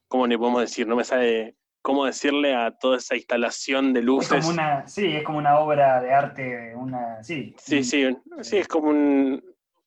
¿cómo 0.09 0.27
le 0.27 0.39
podemos 0.39 0.63
decir? 0.63 0.87
No 0.87 0.97
me 0.97 1.05
sale 1.05 1.57
cómo 1.87 2.05
decirle 2.05 2.53
a 2.53 2.73
toda 2.73 2.97
esa 2.97 3.15
instalación 3.15 3.93
de 3.93 4.03
luces. 4.03 4.33
Es 4.33 4.45
como 4.45 4.55
una, 4.55 4.89
sí, 4.89 5.07
es 5.07 5.23
como 5.23 5.39
una 5.39 5.61
obra 5.61 6.01
de 6.01 6.13
arte, 6.13 6.75
una, 6.75 7.23
sí. 7.23 7.55
Sí, 7.59 7.85
sí, 7.85 8.09
sí, 8.41 8.57
es 8.57 8.67
como 8.67 8.89
un, 8.89 9.41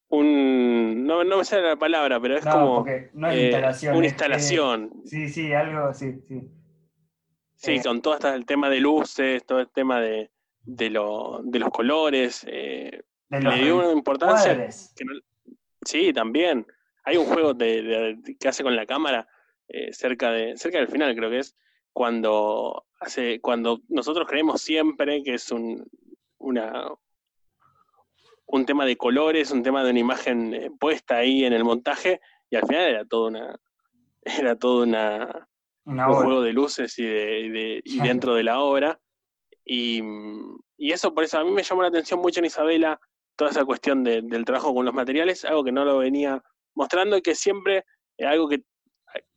un 0.08 1.06
no, 1.06 1.26
no 1.26 1.40
me 1.40 1.44
sale 1.44 1.64
la 1.64 1.76
palabra, 1.76 2.18
pero 2.22 2.38
es 2.38 2.46
como 2.46 2.86
no 3.12 3.28
es 3.28 3.36
eh, 3.36 3.44
instalación, 3.48 3.98
una 3.98 4.06
instalación. 4.08 4.92
sí, 5.04 5.28
sí, 5.28 5.52
algo, 5.52 5.94
sí, 5.94 6.22
sí. 6.26 6.50
Sí, 7.56 7.72
eh, 7.74 7.82
con 7.84 8.02
todo 8.02 8.14
este, 8.14 8.30
el 8.30 8.46
tema 8.46 8.70
de 8.70 8.80
luces, 8.80 9.46
todo 9.46 9.60
el 9.60 9.70
tema 9.70 10.00
de, 10.00 10.32
de, 10.62 10.90
lo, 10.90 11.42
de 11.44 11.60
los 11.60 11.70
colores, 11.70 12.46
eh, 12.48 13.04
le 13.30 13.56
dio 13.58 13.76
una 13.76 13.92
importancia. 13.92 14.70
sí, 15.84 16.14
también. 16.14 16.66
Hay 17.04 17.18
un 17.18 17.26
juego 17.26 17.54
de, 17.54 18.18
que 18.40 18.48
hace 18.48 18.64
con 18.64 18.74
la 18.74 18.86
cámara 18.86 19.28
cerca, 19.92 20.32
de, 20.32 20.56
cerca 20.56 20.78
del 20.78 20.88
final, 20.88 21.14
creo 21.14 21.30
que 21.30 21.40
es, 21.40 21.58
cuando, 22.00 22.86
hace, 23.02 23.42
cuando 23.42 23.82
nosotros 23.90 24.26
creemos 24.26 24.62
siempre 24.62 25.22
que 25.22 25.34
es 25.34 25.52
un, 25.52 25.86
una, 26.38 26.88
un 28.46 28.66
tema 28.66 28.86
de 28.86 28.96
colores, 28.96 29.52
un 29.52 29.64
tema 29.64 29.84
de 29.84 29.90
una 29.90 30.00
imagen 30.00 30.54
eh, 30.54 30.72
puesta 30.80 31.18
ahí 31.18 31.44
en 31.44 31.52
el 31.52 31.66
montaje, 31.66 32.22
y 32.50 32.56
al 32.56 32.66
final 32.66 32.84
era 32.84 33.04
todo 33.04 33.28
una, 33.28 33.60
era 34.22 34.56
todo 34.56 34.84
una, 34.84 35.50
un 35.84 36.00
juego 36.00 36.42
de 36.42 36.54
luces 36.54 36.98
y, 37.00 37.04
de, 37.04 37.82
y 37.84 38.00
dentro 38.00 38.34
de 38.34 38.44
la 38.44 38.62
obra. 38.62 38.98
Y, 39.66 40.02
y, 40.78 40.94
eso, 40.94 41.14
por 41.14 41.26
eso 41.26 41.38
a 41.38 41.44
mí 41.44 41.52
me 41.52 41.64
llamó 41.64 41.82
la 41.82 41.90
atención 41.90 42.22
mucho 42.22 42.40
en 42.40 42.46
Isabela 42.46 42.98
toda 43.36 43.52
esa 43.52 43.66
cuestión 43.66 44.06
del 44.06 44.46
trabajo 44.46 44.74
con 44.74 44.86
los 44.86 44.94
materiales, 44.94 45.44
algo 45.44 45.66
que 45.66 45.74
no 45.74 45.84
lo 45.84 45.98
venía 45.98 46.42
mostrando 46.76 47.18
y 47.18 47.22
que 47.22 47.36
siempre, 47.36 47.84
es 48.16 48.26
algo 48.26 48.48
que 48.48 48.64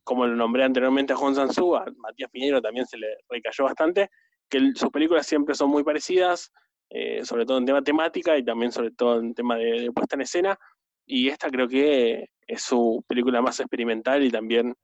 como 0.03 0.25
lo 0.25 0.35
nombré 0.35 0.63
anteriormente 0.63 1.13
a 1.13 1.15
Juan 1.15 1.35
Sansú, 1.35 1.75
a 1.75 1.85
Matías 1.97 2.29
Piñero 2.29 2.61
también 2.61 2.85
se 2.85 2.97
le 2.97 3.07
recayó 3.29 3.63
bastante, 3.65 4.09
que 4.49 4.71
sus 4.75 4.89
películas 4.89 5.25
siempre 5.25 5.55
son 5.55 5.69
muy 5.69 5.83
parecidas, 5.83 6.51
eh, 6.89 7.25
sobre 7.25 7.45
todo 7.45 7.57
en 7.57 7.65
tema 7.65 7.81
temática 7.81 8.37
y 8.37 8.43
también 8.43 8.71
sobre 8.71 8.91
todo 8.91 9.19
en 9.19 9.33
tema 9.33 9.55
de, 9.55 9.91
puesta 9.93 10.15
en 10.15 10.21
escena, 10.21 10.57
y 11.05 11.29
esta 11.29 11.49
creo 11.49 11.67
que 11.67 12.29
es 12.45 12.61
su 12.61 13.03
película 13.07 13.41
más 13.41 13.59
experimental 13.59 14.23
y 14.23 14.29
también 14.29 14.75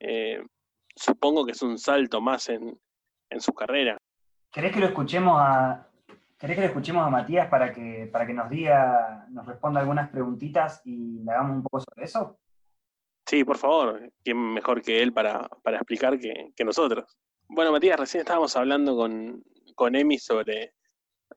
eh, 0.00 0.42
supongo 0.94 1.44
que 1.44 1.52
es 1.52 1.62
un 1.62 1.78
salto 1.78 2.20
más 2.20 2.48
en, 2.48 2.78
su 3.38 3.52
carrera. 3.52 3.98
¿Querés 4.50 4.72
que 4.72 4.80
lo 4.80 4.86
escuchemos 4.86 5.36
a, 5.38 5.86
¿Querés 6.38 6.56
que 6.56 6.62
lo 6.62 6.68
escuchemos 6.68 7.06
a 7.06 7.10
Matías 7.10 7.48
para 7.48 7.72
que, 7.72 8.08
para 8.10 8.26
que 8.26 8.32
nos 8.32 8.48
diga, 8.48 9.26
nos 9.28 9.44
responda 9.44 9.80
algunas 9.80 10.08
preguntitas 10.08 10.80
y 10.86 11.18
le 11.22 11.30
hagamos 11.30 11.56
un 11.56 11.62
poco 11.62 11.80
sobre 11.80 12.04
eso? 12.04 12.38
Sí, 13.28 13.44
por 13.44 13.58
favor, 13.58 14.10
¿quién 14.24 14.38
mejor 14.54 14.80
que 14.80 15.02
él 15.02 15.12
para, 15.12 15.50
explicar 15.66 16.18
que, 16.18 16.64
nosotros? 16.64 17.14
Bueno, 17.46 17.70
Matías, 17.72 18.00
recién 18.00 18.22
estábamos 18.22 18.56
hablando 18.56 18.96
con, 18.96 19.44
con 19.74 19.94
Emi 19.94 20.16
sobre, 20.18 20.72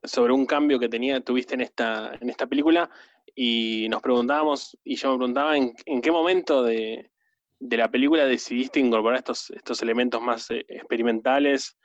sobre 0.02 0.32
un 0.32 0.46
cambio 0.46 0.78
que 0.78 0.88
tenía, 0.88 1.20
tuviste 1.20 1.52
en 1.52 1.60
esta, 1.60 2.16
en 2.18 2.30
esta 2.30 2.46
película 2.46 2.88
y 3.34 3.88
nos 3.90 4.00
preguntábamos, 4.00 4.78
y 4.82 4.96
yo 4.96 5.12
me 5.12 5.18
preguntaba 5.18 5.54
en, 5.54 5.74
qué 6.00 6.10
momento 6.10 6.62
de, 6.62 7.10
la 7.60 7.90
película 7.90 8.24
decidiste 8.24 8.80
incorporar 8.80 9.18
estos, 9.18 9.50
estos 9.50 9.82
elementos 9.82 10.22
más 10.22 10.50
eh, 10.50 10.64
experimentales 10.68 11.76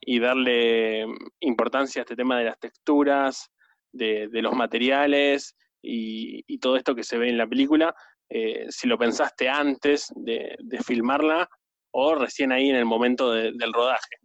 y 0.00 0.18
darle 0.18 1.06
importancia 1.38 2.00
a 2.00 2.02
este 2.02 2.16
tema 2.16 2.36
de 2.36 2.46
las 2.46 2.58
texturas, 2.58 3.52
de, 3.92 4.28
los 4.32 4.56
materiales 4.56 5.56
y, 5.80 6.58
todo 6.58 6.76
esto 6.76 6.96
que 6.96 7.04
se 7.04 7.16
ve 7.16 7.28
en 7.28 7.38
la 7.38 7.46
película, 7.46 7.94
eh, 8.34 8.66
si 8.70 8.88
lo 8.88 8.96
pensaste 8.96 9.46
antes 9.48 10.10
de, 10.16 10.56
filmarla 10.82 11.48
o 11.90 12.14
recién 12.14 12.50
ahí 12.50 12.70
en 12.70 12.76
el 12.76 12.86
momento 12.86 13.30
del 13.30 13.72
rodaje. 13.74 14.16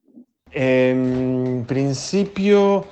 En 0.51 1.65
principio, 1.67 2.85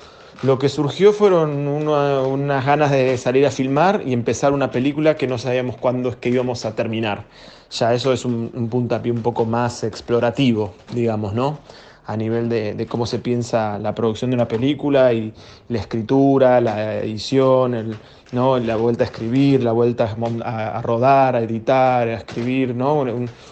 lo 0.43 0.59
que 0.59 0.67
surgió 0.67 1.13
fueron 1.13 1.67
unas 1.67 2.65
ganas 2.65 2.91
de 2.91 3.17
salir 3.17 3.45
a 3.45 3.51
filmar 3.51 4.03
y 4.05 4.11
empezar 4.11 4.51
una 4.51 4.71
película 4.71 5.15
que 5.15 5.25
no 5.25 5.37
sabíamos 5.37 5.77
cuándo 5.77 6.09
es 6.09 6.17
que 6.17 6.27
íbamos 6.27 6.65
a 6.65 6.75
terminar. 6.75 7.23
Ya 7.71 7.93
eso 7.93 8.11
es 8.11 8.25
un, 8.25 8.51
un 8.53 8.69
puntapié 8.69 9.13
un 9.13 9.21
poco 9.21 9.45
más 9.45 9.85
explorativo, 9.85 10.75
digamos, 10.93 11.33
¿no? 11.33 11.59
A 12.07 12.15
nivel 12.15 12.49
de, 12.49 12.85
cómo 12.87 13.05
se 13.05 13.19
piensa 13.19 13.79
la 13.79 13.95
producción 13.95 14.29
de 14.29 14.35
una 14.35 14.47
película 14.47 15.11
y 15.13 15.33
la 15.69 15.79
escritura, 15.79 16.61
la 16.61 16.97
edición, 16.97 17.97
¿no? 18.31 18.59
la 18.59 18.75
vuelta 18.75 19.03
a 19.03 19.07
escribir, 19.07 19.63
la 19.63 19.71
vuelta 19.71 20.15
a, 20.43 20.81
rodar, 20.83 21.35
a 21.35 21.41
editar, 21.41 22.07
a 22.07 22.13
escribir, 22.13 22.75
¿no? 22.75 23.05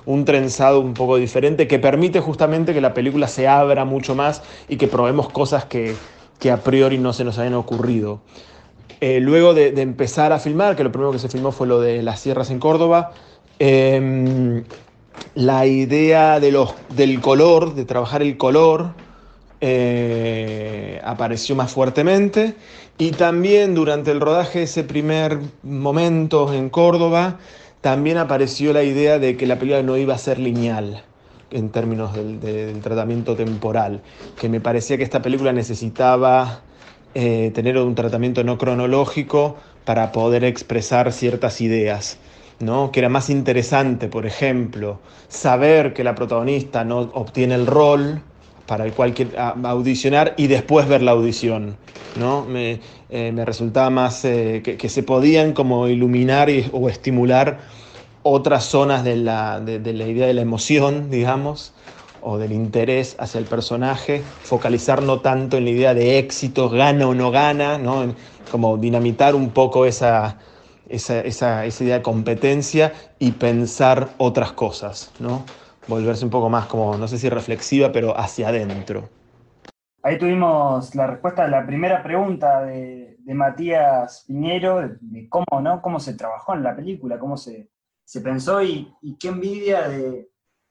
Un, 0.06 0.26
trenzado 0.26 0.80
un 0.82 0.94
poco 0.94 1.18
diferente 1.18 1.68
que 1.68 1.80
permite 1.80 2.20
justamente 2.20 2.74
que 2.74 2.82
la 2.82 2.94
película 2.94 3.28
se 3.28 3.48
abra 3.48 3.86
mucho 3.86 4.14
más 4.14 4.44
y 4.70 4.78
que 4.78 4.88
probemos 4.88 5.30
cosas 5.30 5.66
que, 5.66 5.96
a 6.52 6.58
priori 6.58 6.98
no 6.98 7.14
se 7.14 7.24
nos 7.24 7.40
habían 7.40 7.56
ocurrido. 7.56 8.22
Eh, 9.02 9.20
luego 9.20 9.54
de, 9.54 9.70
empezar 9.82 10.32
a 10.32 10.40
filmar, 10.40 10.76
que 10.76 10.84
lo 10.84 10.92
primero 10.92 11.12
que 11.12 11.20
se 11.20 11.28
filmó 11.28 11.52
fue 11.52 11.68
lo 11.68 11.82
de 11.82 12.04
las 12.04 12.20
sierras 12.20 12.52
en 12.52 12.60
Córdoba, 12.60 13.12
em, 13.60 14.64
la 15.36 15.66
idea 15.66 16.40
de 16.40 16.52
los, 16.52 16.74
del 16.96 17.22
color, 17.22 17.76
de 17.76 17.86
trabajar 17.86 18.22
el 18.22 18.38
color, 18.38 18.94
eh, 19.62 21.00
apareció 21.04 21.56
más 21.56 21.72
fuertemente. 21.72 22.56
Y 22.98 23.12
también 23.12 23.74
durante 23.74 24.12
el 24.12 24.20
rodaje 24.20 24.64
ese 24.64 24.84
primer 24.84 25.40
momento 25.64 26.54
en 26.54 26.70
Córdoba, 26.70 27.40
también 27.82 28.18
apareció 28.18 28.72
la 28.72 28.84
idea 28.84 29.20
de 29.20 29.36
que 29.36 29.46
la 29.48 29.58
película 29.58 29.82
no 29.84 29.98
iba 29.98 30.14
a 30.14 30.18
ser 30.18 30.40
lineal 30.40 31.04
en 31.52 31.70
términos 31.70 32.14
del, 32.14 32.80
tratamiento 32.82 33.36
temporal, 33.36 34.02
que 34.40 34.50
me 34.50 34.60
parecía 34.60 34.98
que 34.98 35.04
esta 35.04 35.22
película 35.22 35.54
necesitaba 35.54 36.62
eh, 37.14 37.52
tener 37.54 37.78
un 37.78 37.94
tratamiento 37.96 38.44
no 38.44 38.58
cronológico 38.58 39.58
para 39.86 40.12
poder 40.12 40.44
expresar 40.44 41.12
ciertas 41.12 41.62
ideas. 41.62 42.18
¿No? 42.60 42.92
que 42.92 43.00
era 43.00 43.10
más 43.10 43.30
interesante, 43.30 44.08
por 44.08 44.26
ejemplo, 44.26 45.00
saber 45.28 45.94
que 45.94 46.04
la 46.04 46.16
protagonista 46.16 46.84
no 46.84 47.00
obtiene 47.14 47.56
el 47.56 47.68
rol 47.68 48.22
para 48.66 48.86
el 48.86 48.94
cual 48.94 49.14
quiere 49.14 49.32
audicionar 49.38 50.34
y 50.38 50.48
después 50.48 50.88
ver 50.88 51.02
la 51.02 51.12
audición. 51.12 51.78
¿no? 52.18 52.46
Me, 52.46 52.80
eh, 53.10 53.34
resultaba 53.46 53.90
más 53.90 54.24
eh, 54.26 54.62
que, 54.64 54.90
se 54.90 55.04
podían 55.04 55.54
como 55.54 55.88
iluminar 55.88 56.50
o 56.72 56.90
estimular 56.90 57.60
otras 58.24 58.66
zonas 58.66 59.04
de 59.04 59.18
la, 59.18 59.60
de 59.60 59.94
la 59.94 60.08
idea 60.08 60.28
de 60.28 60.34
la 60.34 60.42
emoción, 60.42 61.10
digamos, 61.10 61.74
o 62.24 62.38
del 62.38 62.54
interés 62.54 63.16
hacia 63.20 63.40
el 63.40 63.46
personaje, 63.46 64.24
focalizar 64.44 65.04
no 65.04 65.20
tanto 65.20 65.58
en 65.58 65.66
la 65.66 65.72
idea 65.72 65.94
de 65.94 66.18
éxito, 66.20 66.70
gana 66.70 67.08
o 67.08 67.14
no 67.14 67.32
gana, 67.32 67.78
¿no? 67.78 68.14
como 68.50 68.78
dinamitar 68.78 69.36
un 69.36 69.50
poco 69.50 69.86
esa, 69.86 70.38
esa, 70.94 71.20
esa, 71.22 71.66
esa, 71.66 71.84
idea 71.84 71.98
de 71.98 72.04
competencia 72.04 72.94
y 73.20 73.32
pensar 73.32 74.10
otras 74.18 74.52
cosas, 74.54 75.12
¿no? 75.20 75.44
volverse 75.88 76.24
un 76.24 76.32
poco 76.32 76.50
más 76.50 76.68
como, 76.68 76.98
no 76.98 77.08
sé 77.08 77.18
si 77.18 77.30
reflexiva, 77.30 77.92
pero 77.92 78.18
hacia 78.18 78.50
adentro. 78.50 79.10
Ahí 80.02 80.18
tuvimos 80.18 80.94
la 80.96 81.08
respuesta 81.08 81.46
a 81.46 81.48
la 81.48 81.66
primera 81.66 82.04
pregunta 82.04 82.64
de, 82.64 83.16
de 83.20 83.34
Matías 83.34 84.26
Piñero, 84.28 84.98
de, 85.00 85.30
cómo, 85.30 85.62
¿no? 85.62 85.82
cómo 85.82 86.00
se 86.00 86.14
trabajó 86.14 86.54
en 86.54 86.64
la 86.64 86.76
película, 86.76 87.20
cómo 87.20 87.38
se, 87.38 87.70
se 88.04 88.22
pensó 88.22 88.62
y, 88.62 88.94
y 89.02 89.18
qué 89.18 89.30
envidia 89.30 89.88
de, 89.88 90.30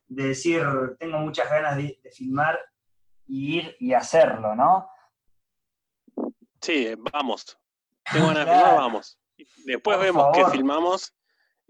de 0.09 0.29
decir, 0.29 0.63
tengo 0.99 1.19
muchas 1.19 1.49
ganas 1.51 1.77
de, 1.77 1.99
filmar 2.15 2.59
y 3.27 3.59
ir 3.59 3.77
y 3.81 3.95
hacerlo, 3.95 4.55
¿no? 4.55 4.89
Sí, 6.61 6.95
vamos. 7.13 7.59
Tengo 8.13 8.29
ganas 8.29 8.47
de 8.47 8.53
filmar, 8.53 8.75
vamos. 8.77 9.19
Después 9.65 9.99
vemos 9.99 10.29
qué 10.35 10.45
filmamos 10.47 11.15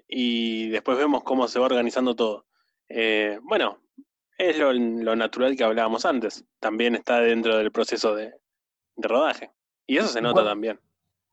y 0.08 0.68
después 0.68 0.98
vemos 0.98 1.22
cómo 1.22 1.48
se 1.48 1.58
va 1.58 1.66
organizando 1.66 2.14
todo. 2.14 2.46
Eh, 2.88 3.38
bueno, 3.42 3.78
es 4.38 4.58
lo, 4.58 5.16
natural 5.16 5.56
que 5.56 5.64
hablábamos 5.64 6.04
antes. 6.04 6.44
También 6.60 6.94
está 6.94 7.20
dentro 7.20 7.56
del 7.56 7.72
proceso 7.72 8.14
de, 8.14 8.34
rodaje. 8.96 9.50
Y 9.86 9.96
eso 9.96 10.08
se 10.08 10.20
nota 10.20 10.44
también. 10.44 10.78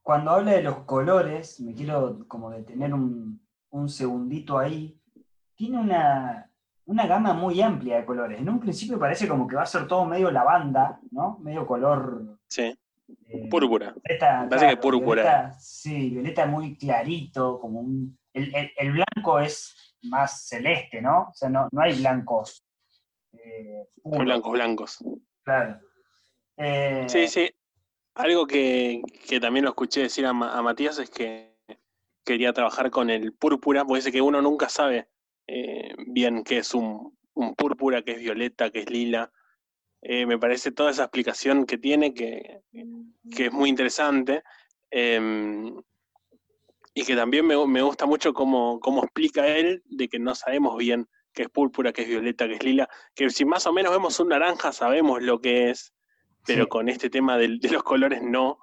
Cuando 0.02 0.32
habla 0.32 0.52
de 0.52 0.64
los 0.64 0.80
colores, 0.86 1.60
me 1.60 1.74
quiero 1.74 2.26
como 2.28 2.50
detener 2.52 2.94
un, 2.94 3.46
un 3.70 3.90
segundito 3.90 4.58
ahí. 4.58 4.98
Tiene 5.56 5.78
una, 5.78 6.50
una 6.86 7.06
gama 7.06 7.34
muy 7.34 7.62
amplia 7.62 7.98
de 7.98 8.06
colores. 8.06 8.40
En 8.40 8.50
un 8.50 8.60
principio 8.60 8.98
parece 8.98 9.28
como 9.28 9.48
que 9.48 9.56
va 9.56 9.64
a 9.64 9.68
ser 9.68 9.88
todo 9.88 10.06
medio 10.06 10.32
lavanda, 10.32 11.00
¿no? 11.12 11.38
Medio 11.40 11.68
color. 11.68 12.40
Sí. 12.48 12.79
Eh, 13.28 13.48
púrpura. 13.50 13.96
parece 14.50 14.70
que 14.70 14.78
púrpura. 14.78 15.54
sí, 15.60 16.10
violeta 16.10 16.46
muy 16.46 16.78
clarito, 16.78 17.60
como 17.60 17.82
un. 17.82 18.18
El, 18.34 18.92
blanco 18.92 19.40
es 19.40 19.96
más 20.04 20.48
celeste, 20.48 21.02
¿no? 21.02 21.30
O 21.30 21.34
sea, 21.34 21.50
no, 21.50 21.68
hay 21.78 22.00
blancos. 22.00 22.66
Eh, 23.34 23.88
blancos, 24.04 24.52
blancos. 24.52 25.04
Claro. 25.44 25.80
Eh, 26.58 27.06
sí, 27.08 27.28
sí. 27.28 27.50
Algo 28.16 28.46
que, 28.48 29.02
también 29.42 29.66
lo 29.66 29.72
escuché 29.72 30.02
decir 30.02 30.26
a, 30.26 30.30
a 30.30 30.62
Matías 30.62 31.00
es 31.00 31.10
que 31.10 31.58
quería 32.26 32.54
trabajar 32.54 32.92
con 32.92 33.10
el 33.10 33.34
púrpura, 33.34 33.86
porque 33.86 34.00
dice 34.00 34.12
que 34.12 34.22
uno 34.22 34.42
nunca 34.42 34.70
sabe 34.70 35.10
eh, 35.48 35.96
bien 36.06 36.44
qué 36.44 36.60
es 36.60 36.76
un, 36.76 37.18
púrpura, 37.58 38.04
qué 38.04 38.12
es 38.12 38.20
violeta, 38.20 38.70
qué 38.70 38.82
es 38.82 38.90
lila. 38.92 39.32
Eh, 40.02 40.26
me 40.26 40.38
parece 40.38 40.72
toda 40.72 40.92
esa 40.92 41.04
explicación 41.04 41.66
que 41.66 41.78
tiene 41.78 42.14
que, 42.14 42.62
es 42.72 43.52
muy 43.52 43.70
interesante. 43.70 44.44
Em, 44.92 45.74
y 46.94 47.06
que 47.06 47.16
también 47.16 47.46
me, 47.46 47.56
gusta 47.56 48.06
mucho 48.06 48.34
cómo, 48.34 48.80
cómo, 48.80 49.04
explica 49.04 49.48
él 49.48 49.84
de 49.86 50.08
que 50.08 50.20
no 50.20 50.36
sabemos 50.36 50.76
bien 50.78 51.08
qué 51.34 51.44
es 51.44 51.50
púrpura, 51.50 51.94
qué 51.94 52.02
es 52.02 52.08
violeta, 52.08 52.48
qué 52.48 52.56
es 52.56 52.64
lila, 52.64 52.90
que 53.16 53.30
si 53.30 53.46
más 53.46 53.66
o 53.68 53.74
menos 53.74 53.92
vemos 53.92 54.20
un 54.20 54.30
naranja 54.30 54.72
sabemos 54.72 55.22
lo 55.22 55.40
que 55.40 55.70
es, 55.70 55.94
pero 56.46 56.68
con 56.68 56.90
este 56.90 57.10
tema 57.10 57.38
de, 57.38 57.60
los 57.72 57.84
colores 57.84 58.22
no, 58.24 58.60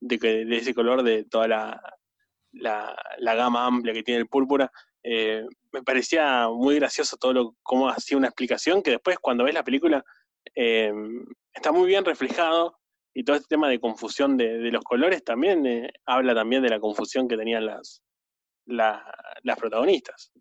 de, 0.00 0.18
que, 0.18 0.44
de 0.44 0.56
ese 0.56 0.74
color 0.74 1.02
de 1.02 1.24
toda 1.24 1.48
la, 1.48 1.82
la, 2.52 3.34
gama 3.34 3.66
amplia 3.66 3.92
que 3.92 4.02
tiene 4.02 4.20
el 4.20 4.28
púrpura, 4.28 4.70
eh, 5.02 5.44
me 5.72 5.82
parecía 5.82 6.48
muy 6.48 6.76
gracioso 6.76 7.16
todo 7.16 7.32
lo 7.32 7.56
cómo 7.62 7.88
hacía 7.88 8.16
una 8.16 8.28
explicación 8.28 8.82
que 8.82 8.92
después 8.92 9.18
cuando 9.18 9.44
ves 9.44 9.54
la 9.54 9.64
película 9.64 10.04
eh, 10.54 10.92
está 11.52 11.72
muy 11.72 11.86
bien 11.86 12.04
reflejado 12.04 12.78
y 13.12 13.24
todo 13.24 13.36
este 13.36 13.48
tema 13.48 13.68
de 13.68 13.80
confusión 13.80 14.36
de, 14.36 14.70
los 14.70 14.84
colores 14.84 15.24
también 15.24 15.64
eh, 15.66 15.92
habla 16.04 16.34
también 16.34 16.62
de 16.62 16.68
la 16.68 16.80
confusión 16.80 17.28
que 17.28 17.36
tenían 17.36 17.66
las, 17.66 18.02
las 18.66 19.58
protagonistas. 19.58 20.32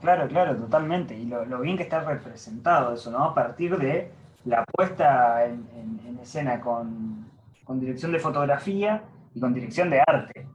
Claro, 0.00 0.28
claro, 0.28 0.56
totalmente. 0.56 1.16
Y 1.16 1.24
lo, 1.24 1.60
bien 1.60 1.76
que 1.76 1.84
está 1.84 2.00
representado 2.00 2.94
eso, 2.94 3.10
¿no? 3.10 3.24
A 3.24 3.34
partir 3.34 3.76
de 3.78 4.10
la 4.44 4.64
puesta 4.64 5.44
en, 5.46 6.18
escena 6.22 6.60
con, 6.60 7.30
con 7.64 7.80
dirección 7.80 8.12
de 8.12 8.18
fotografía 8.18 9.02
y 9.34 9.40
con 9.40 9.54
dirección 9.54 9.90
de 9.90 10.00
arte. 10.06 10.48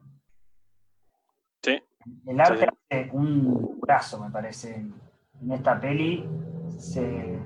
El 2.26 2.42
arte 2.42 2.68
hace 2.68 3.10
un 3.14 3.80
brazo, 3.80 4.24
me 4.24 4.32
parece, 4.32 4.76
en 5.42 5.52
esta 5.52 5.80
peli. 5.80 6.28
Se 6.78 7.40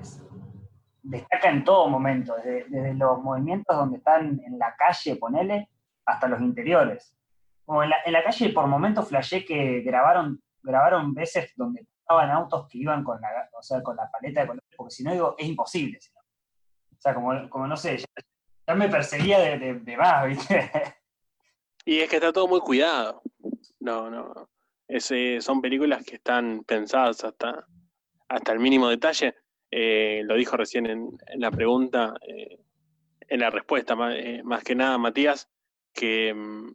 destaca 1.10 1.50
en 1.50 1.64
todo 1.64 1.88
momento, 1.88 2.34
desde, 2.36 2.94
los 2.94 3.22
movimientos 3.22 3.76
donde 3.76 3.98
están 3.98 4.40
en 4.44 4.58
la 4.58 4.74
calle, 4.76 5.16
ponele, 5.16 5.70
hasta 6.04 6.28
los 6.28 6.40
interiores. 6.40 7.16
Como 7.64 7.82
en 7.82 7.90
la, 7.90 8.24
calle, 8.24 8.50
por 8.50 8.66
momentos 8.66 9.08
flashé 9.08 9.44
que 9.44 9.80
grabaron, 9.80 10.40
grabaron 10.62 11.14
veces 11.14 11.52
donde 11.56 11.86
estaban 12.00 12.30
autos 12.30 12.68
que 12.68 12.78
iban 12.78 13.02
con 13.02 13.20
la, 13.20 13.48
o 13.58 13.62
sea, 13.62 13.82
con 13.82 13.96
la 13.96 14.10
paleta 14.10 14.42
de 14.42 14.46
colores, 14.46 14.70
porque 14.76 14.94
si 14.94 15.02
no 15.02 15.12
digo, 15.12 15.34
es 15.38 15.46
imposible. 15.46 15.98
O 16.92 17.00
sea, 17.00 17.14
como, 17.14 17.48
como 17.50 17.66
no 17.66 17.76
sé, 17.76 17.98
ya, 18.66 18.74
me 18.74 18.88
perseguía 18.88 19.38
de, 19.38 19.74
de 19.74 19.96
más, 19.96 20.26
¿viste? 20.26 20.70
Y 21.84 22.00
es 22.00 22.10
que 22.10 22.16
está 22.16 22.32
todo 22.32 22.48
muy 22.48 22.60
cuidado. 22.60 23.22
No, 23.78 24.10
no. 24.10 24.50
Ese, 24.88 25.40
son 25.40 25.60
películas 25.60 26.04
que 26.04 26.16
están 26.16 26.64
pensadas 26.64 27.22
hasta, 27.22 27.64
hasta 28.28 28.52
el 28.52 28.58
mínimo 28.58 28.88
detalle. 28.88 29.36
Eh, 29.70 30.22
lo 30.24 30.34
dijo 30.36 30.56
recién 30.56 30.86
en, 30.86 31.18
la 31.36 31.50
pregunta, 31.50 32.14
eh, 32.26 32.58
en 33.28 33.40
la 33.40 33.50
respuesta, 33.50 33.96
eh, 34.12 34.42
más, 34.44 34.62
que 34.62 34.74
nada 34.74 34.98
Matías, 34.98 35.48
que, 35.92 36.32
mm, 36.32 36.74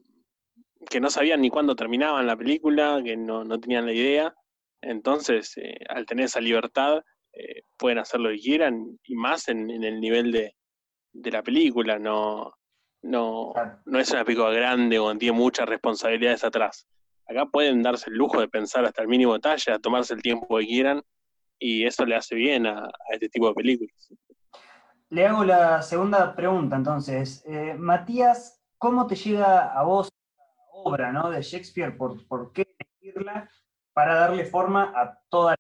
que, 0.90 1.00
no 1.00 1.10
sabían 1.10 1.42
ni 1.42 1.50
cuándo 1.50 1.76
terminaban 1.76 2.28
la 2.28 2.36
película, 2.36 3.02
que 3.04 3.16
no, 3.16 3.46
tenían 3.60 3.86
la 3.86 3.94
idea. 3.94 4.36
Entonces, 4.82 5.56
al 5.90 6.06
tener 6.06 6.26
esa 6.26 6.42
libertad, 6.42 7.04
pueden 7.78 8.00
hacer 8.00 8.20
lo 8.20 8.30
que 8.30 8.40
quieran 8.40 9.00
y 9.04 9.16
más 9.16 9.48
en, 9.48 9.70
el 9.70 10.02
nivel 10.02 10.32
de, 10.32 10.56
de 11.14 11.32
la 11.32 11.44
película. 11.44 12.00
No, 12.00 12.54
no, 13.04 13.54
no 13.86 14.00
es 14.00 14.12
una 14.12 14.26
película 14.26 14.52
grande 14.52 15.00
o 15.00 15.16
tiene 15.18 15.38
muchas 15.38 15.68
responsabilidades 15.68 16.44
atrás. 16.44 16.88
Acá 17.28 17.46
pueden 17.46 17.82
darse 17.82 18.10
el 18.10 18.18
lujo 18.18 18.42
de 18.42 18.50
pensar 18.50 18.86
hasta 18.86 19.02
el 19.02 19.08
mínimo 19.08 19.34
detalle, 19.34 19.80
tomarse 19.80 20.14
el 20.14 20.22
tiempo 20.22 20.58
que 20.58 20.66
quieran, 20.66 21.02
y 21.62 21.86
eso 21.86 22.06
le 22.06 22.16
hace 22.16 22.36
bien 22.36 22.66
a, 22.66 22.90
este 23.12 23.30
tipo 23.30 23.48
de 23.48 23.54
películas. 23.54 24.10
Le 25.10 25.28
hago 25.28 25.46
la 25.46 25.82
segunda 25.84 26.36
pregunta 26.36 26.76
entonces. 26.76 27.44
Eh, 27.46 27.76
Matías, 27.78 28.62
¿cómo 28.78 29.06
te 29.06 29.16
llega 29.16 29.72
a 29.72 29.84
vos 29.84 30.10
la 30.38 30.44
obra 30.74 31.12
¿no? 31.12 31.30
de 31.30 31.42
Shakespeare? 31.42 31.96
¿Por, 31.96 32.26
¿Por 32.28 32.52
qué 32.52 32.76
elegirla 32.80 33.50
para 33.94 34.16
darle 34.16 34.46
forma 34.46 34.92
a 34.96 35.20
toda 35.30 35.52
la 35.52 35.58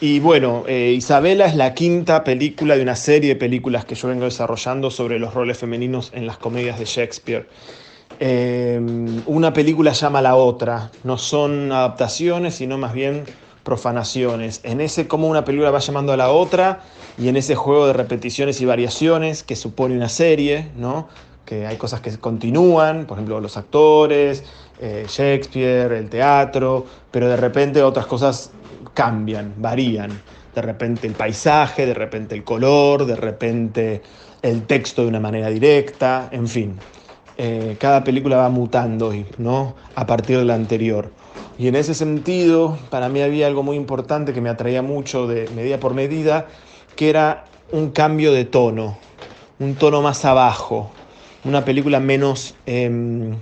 y 0.00 0.20
bueno, 0.20 0.64
eh, 0.68 0.92
Isabela 0.96 1.46
es 1.46 1.56
la 1.56 1.74
quinta 1.74 2.22
película 2.22 2.76
de 2.76 2.82
una 2.82 2.94
serie 2.94 3.30
de 3.30 3.36
películas 3.36 3.84
que 3.84 3.96
yo 3.96 4.08
vengo 4.08 4.24
desarrollando 4.24 4.90
sobre 4.92 5.18
los 5.18 5.34
roles 5.34 5.58
femeninos 5.58 6.12
en 6.14 6.26
las 6.26 6.38
comedias 6.38 6.78
de 6.78 6.84
Shakespeare. 6.84 7.48
Eh, 8.20 8.80
una 9.26 9.52
película 9.52 9.92
llama 9.92 10.20
a 10.20 10.22
la 10.22 10.36
otra, 10.36 10.90
no 11.02 11.18
son 11.18 11.72
adaptaciones, 11.72 12.54
sino 12.54 12.78
más 12.78 12.92
bien 12.92 13.24
profanaciones. 13.64 14.60
En 14.62 14.80
ese 14.80 15.08
cómo 15.08 15.28
una 15.28 15.44
película 15.44 15.70
va 15.70 15.78
llamando 15.78 16.12
a 16.12 16.16
la 16.16 16.30
otra 16.30 16.82
y 17.18 17.28
en 17.28 17.36
ese 17.36 17.54
juego 17.54 17.86
de 17.86 17.92
repeticiones 17.92 18.60
y 18.60 18.64
variaciones 18.64 19.42
que 19.42 19.56
supone 19.56 19.96
una 19.96 20.08
serie, 20.08 20.68
¿no? 20.76 21.08
que 21.48 21.66
hay 21.66 21.78
cosas 21.78 22.02
que 22.02 22.16
continúan, 22.18 23.06
por 23.06 23.16
ejemplo 23.16 23.40
los 23.40 23.56
actores, 23.56 24.44
eh, 24.80 25.06
Shakespeare, 25.08 25.92
el 25.92 26.10
teatro, 26.10 26.84
pero 27.10 27.26
de 27.26 27.38
repente 27.38 27.82
otras 27.82 28.04
cosas 28.04 28.50
cambian, 28.92 29.54
varían. 29.56 30.10
De 30.54 30.60
repente 30.60 31.06
el 31.06 31.14
paisaje, 31.14 31.86
de 31.86 31.94
repente 31.94 32.34
el 32.34 32.44
color, 32.44 33.06
de 33.06 33.16
repente 33.16 34.02
el 34.42 34.66
texto 34.66 35.02
de 35.02 35.08
una 35.08 35.20
manera 35.20 35.48
directa, 35.48 36.28
en 36.32 36.48
fin. 36.48 36.78
Eh, 37.40 37.76
cada 37.78 38.02
película 38.02 38.36
va 38.36 38.48
mutando 38.48 39.14
¿no? 39.38 39.76
a 39.94 40.06
partir 40.06 40.38
de 40.38 40.44
la 40.44 40.54
anterior. 40.54 41.12
Y 41.56 41.68
en 41.68 41.76
ese 41.76 41.94
sentido, 41.94 42.76
para 42.90 43.08
mí 43.08 43.22
había 43.22 43.46
algo 43.46 43.62
muy 43.62 43.76
importante 43.76 44.32
que 44.32 44.40
me 44.40 44.48
atraía 44.48 44.82
mucho 44.82 45.28
de 45.28 45.48
medida 45.54 45.78
por 45.78 45.94
medida, 45.94 46.48
que 46.96 47.10
era 47.10 47.44
un 47.70 47.90
cambio 47.90 48.32
de 48.32 48.44
tono, 48.44 48.98
un 49.60 49.76
tono 49.76 50.02
más 50.02 50.24
abajo, 50.24 50.90
una 51.44 51.64
película 51.64 52.00
menos 52.00 52.56
em, 52.66 53.36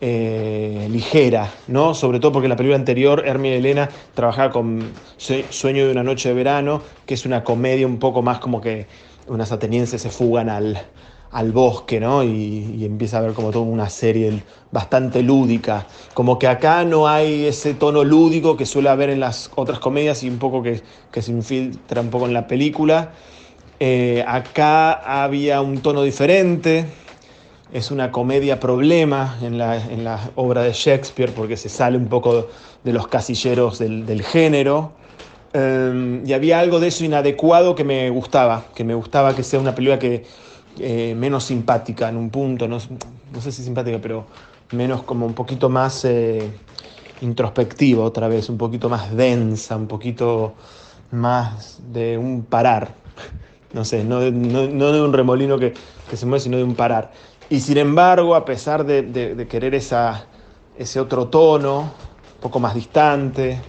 eh, 0.00 0.88
ligera, 0.90 1.52
¿no? 1.66 1.92
Sobre 1.92 2.20
todo 2.20 2.32
porque 2.32 2.48
la 2.48 2.56
película 2.56 2.76
anterior, 2.76 3.24
Hermia 3.26 3.54
Elena, 3.54 3.90
trabajaba 4.14 4.50
con 4.50 4.90
Sueño 5.18 5.84
de 5.84 5.92
una 5.92 6.02
noche 6.02 6.30
de 6.30 6.34
verano, 6.34 6.80
que 7.04 7.12
es 7.12 7.26
una 7.26 7.44
comedia 7.44 7.86
un 7.86 7.98
poco 7.98 8.22
más 8.22 8.38
como 8.38 8.62
que 8.62 8.86
unas 9.26 9.52
atenienses 9.52 10.00
se 10.00 10.08
fugan 10.08 10.48
al, 10.48 10.78
al 11.32 11.52
bosque, 11.52 12.00
¿no? 12.00 12.22
Y, 12.24 12.84
empieza 12.84 13.18
a 13.18 13.20
ver 13.20 13.32
como 13.32 13.50
toda 13.50 13.64
una 13.64 13.90
serie 13.90 14.42
bastante 14.72 15.22
lúdica. 15.22 15.86
Como 16.14 16.38
que 16.38 16.46
acá 16.46 16.84
no 16.84 17.08
hay 17.08 17.46
ese 17.46 17.74
tono 17.74 18.04
lúdico 18.04 18.56
que 18.56 18.66
suele 18.66 18.88
haber 18.88 19.10
en 19.10 19.20
las 19.20 19.50
otras 19.54 19.78
comedias 19.78 20.22
y 20.22 20.28
un 20.28 20.38
poco 20.38 20.62
que, 20.62 20.82
que 21.12 21.22
se 21.22 21.32
infiltra 21.32 22.00
un 22.00 22.10
poco 22.10 22.26
en 22.26 22.34
la 22.34 22.46
película. 22.46 23.12
Eh, 23.80 24.24
acá 24.26 24.92
había 25.22 25.60
un 25.60 25.78
tono 25.78 26.02
diferente. 26.02 26.86
Es 27.72 27.90
una 27.90 28.10
comedia 28.10 28.58
problema 28.58 29.36
en 29.42 29.58
la, 29.58 30.30
obra 30.36 30.62
de 30.62 30.72
Shakespeare 30.72 31.32
porque 31.32 31.56
se 31.56 31.68
sale 31.68 31.98
un 31.98 32.06
poco 32.06 32.48
de 32.82 32.92
los 32.92 33.08
casilleros 33.08 33.78
del, 33.78 34.22
género. 34.22 34.92
Eh, 35.52 36.22
y 36.24 36.32
había 36.32 36.60
algo 36.60 36.80
de 36.80 36.88
eso 36.88 37.04
inadecuado 37.04 37.74
que 37.74 37.84
me 37.84 38.08
gustaba, 38.10 38.64
que 38.74 38.84
me 38.84 38.94
gustaba 38.94 39.36
que 39.36 39.42
sea 39.42 39.60
una 39.60 39.74
película 39.74 39.98
que 39.98 40.24
eh, 40.78 41.14
menos 41.16 41.44
simpática 41.44 42.08
en 42.08 42.16
un 42.16 42.30
punto, 42.30 42.68
no, 42.68 42.78
sé 42.80 43.52
si 43.52 43.62
simpática, 43.62 43.98
pero 44.00 44.26
menos 44.72 45.02
como 45.02 45.26
un 45.26 45.34
poquito 45.34 45.68
más 45.68 46.04
eh, 46.04 46.50
introspectiva 47.20 48.04
otra 48.04 48.28
vez, 48.28 48.48
un 48.48 48.58
poquito 48.58 48.88
más 48.88 49.14
densa, 49.14 49.76
un 49.76 49.86
poquito 49.86 50.54
más 51.10 51.80
de 51.92 52.18
un 52.18 52.44
parar. 52.44 52.94
No 53.72 53.84
sé, 53.84 54.02
no, 54.02 54.20
de 54.20 54.30
un 54.30 55.12
remolino 55.12 55.58
que, 55.58 55.74
se 56.14 56.24
mueve, 56.24 56.40
sino 56.40 56.56
de 56.56 56.64
un 56.64 56.74
parar. 56.74 57.12
Y 57.50 57.60
sin 57.60 57.76
embargo, 57.76 58.34
a 58.34 58.44
pesar 58.44 58.84
de, 58.84 59.46
querer 59.48 59.74
esa, 59.74 60.26
ese 60.78 61.00
otro 61.00 61.28
tono, 61.28 61.80
un 61.80 62.40
poco 62.40 62.60
más 62.60 62.74
distante, 62.74 63.60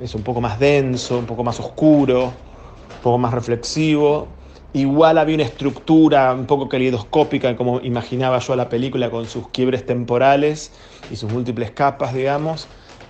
es 0.00 0.14
un 0.14 0.22
poco 0.22 0.40
más 0.40 0.58
denso, 0.58 1.18
un 1.18 1.26
poco 1.26 1.42
más 1.42 1.58
oscuro, 1.58 2.26
un 2.26 3.02
poco 3.02 3.18
más 3.18 3.34
reflexivo, 3.34 4.28
Igual 4.74 5.18
había 5.18 5.34
una 5.34 5.44
estructura 5.44 6.32
un 6.32 6.46
poco 6.46 6.68
calidoscópica, 6.68 7.56
como 7.56 7.80
imaginaba 7.80 8.38
yo 8.38 8.54
a 8.54 8.56
la 8.56 8.68
película, 8.70 9.10
con 9.10 9.26
sus 9.26 9.48
quiebres 9.48 9.84
temporales 9.84 10.72
y 11.10 11.16
sus 11.16 11.30
múltiples 11.30 11.72
capas, 11.72 12.14
digamos, 12.14 12.68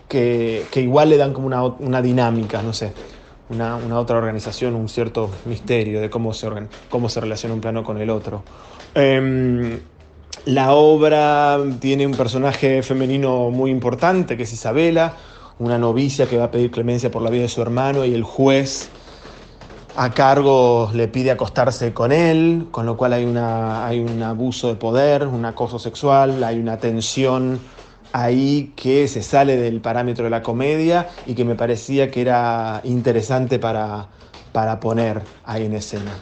que, 0.09 0.66
igual 0.75 1.11
le 1.11 1.16
dan 1.18 1.33
como 1.33 1.46
una, 1.46 2.03
dinámica, 2.03 2.62
no 2.62 2.72
sé, 2.72 2.92
una, 3.48 3.77
otra 3.96 4.18
organización, 4.18 4.75
un 4.75 4.88
cierto 4.88 5.31
misterio 5.44 6.01
de 6.01 6.11
cómo 6.11 6.35
se, 6.35 6.48
cómo 6.90 7.09
se 7.09 7.20
relaciona 7.20 7.55
un 7.55 7.61
plano 7.61 7.85
con 7.85 7.98
el 7.98 8.11
otro. 8.11 8.42
Em, 8.94 9.79
la 10.46 10.72
obra 10.72 11.61
tiene 11.79 12.07
un 12.07 12.14
personaje 12.14 12.83
femenino 12.83 13.51
muy 13.51 13.70
importante, 13.70 14.37
que 14.37 14.42
es 14.42 14.53
Isabela, 14.53 15.14
una 15.61 15.79
novicia 15.79 16.27
que 16.27 16.37
va 16.37 16.44
a 16.44 16.51
pedir 16.51 16.72
clemencia 16.72 17.11
por 17.12 17.22
la 17.22 17.31
vida 17.31 17.42
de 17.42 17.48
su 17.48 17.62
hermano 17.62 18.05
y 18.05 18.12
el 18.14 18.25
juez 18.25 18.90
a 19.96 20.11
cargo 20.11 20.90
le 20.94 21.09
pide 21.09 21.31
acostarse 21.31 21.92
con 21.92 22.12
él, 22.12 22.68
con 22.70 22.87
lo 22.87 22.96
cual 22.96 23.12
hay, 23.12 23.24
una, 23.24 23.87
hay 23.87 24.00
un 24.00 24.22
abuso 24.22 24.68
de 24.68 24.76
poder, 24.76 25.26
un 25.26 25.44
acoso 25.44 25.78
sexual, 25.78 26.42
hay 26.44 26.59
una 26.59 26.78
tensión 26.78 27.61
ahí 28.12 28.72
que 28.76 29.09
se 29.09 29.22
sale 29.22 29.57
del 29.57 29.81
parámetro 29.81 30.24
de 30.24 30.31
la 30.31 30.42
comedia 30.42 31.09
y 31.26 31.35
que 31.35 31.44
me 31.44 31.55
parecía 31.55 32.11
que 32.11 32.20
era 32.20 32.81
interesante 32.85 33.59
para, 33.59 34.09
para 34.52 34.81
poner 34.81 35.22
ahí 35.44 35.66
en 35.66 35.74
escena 35.74 36.12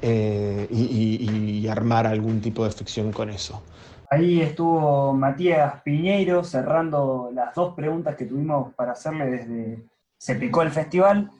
eh, 0.00 0.66
y, 0.70 1.66
armar 1.68 2.06
algún 2.06 2.40
tipo 2.40 2.64
de 2.64 2.70
ficción 2.70 3.12
con 3.12 3.30
eso. 3.30 3.62
Ahí 4.10 4.42
estuvo 4.42 5.14
Matías 5.14 5.80
Piñeiro 5.82 6.44
cerrando 6.44 7.30
las 7.32 7.54
dos 7.54 7.74
preguntas 7.74 8.14
que 8.14 8.26
tuvimos 8.26 8.74
para 8.74 8.92
hacerle 8.92 9.30
desde 9.30 9.84
Se 10.18 10.34
Picó 10.34 10.60
el 10.60 10.70
Festival 10.70 11.30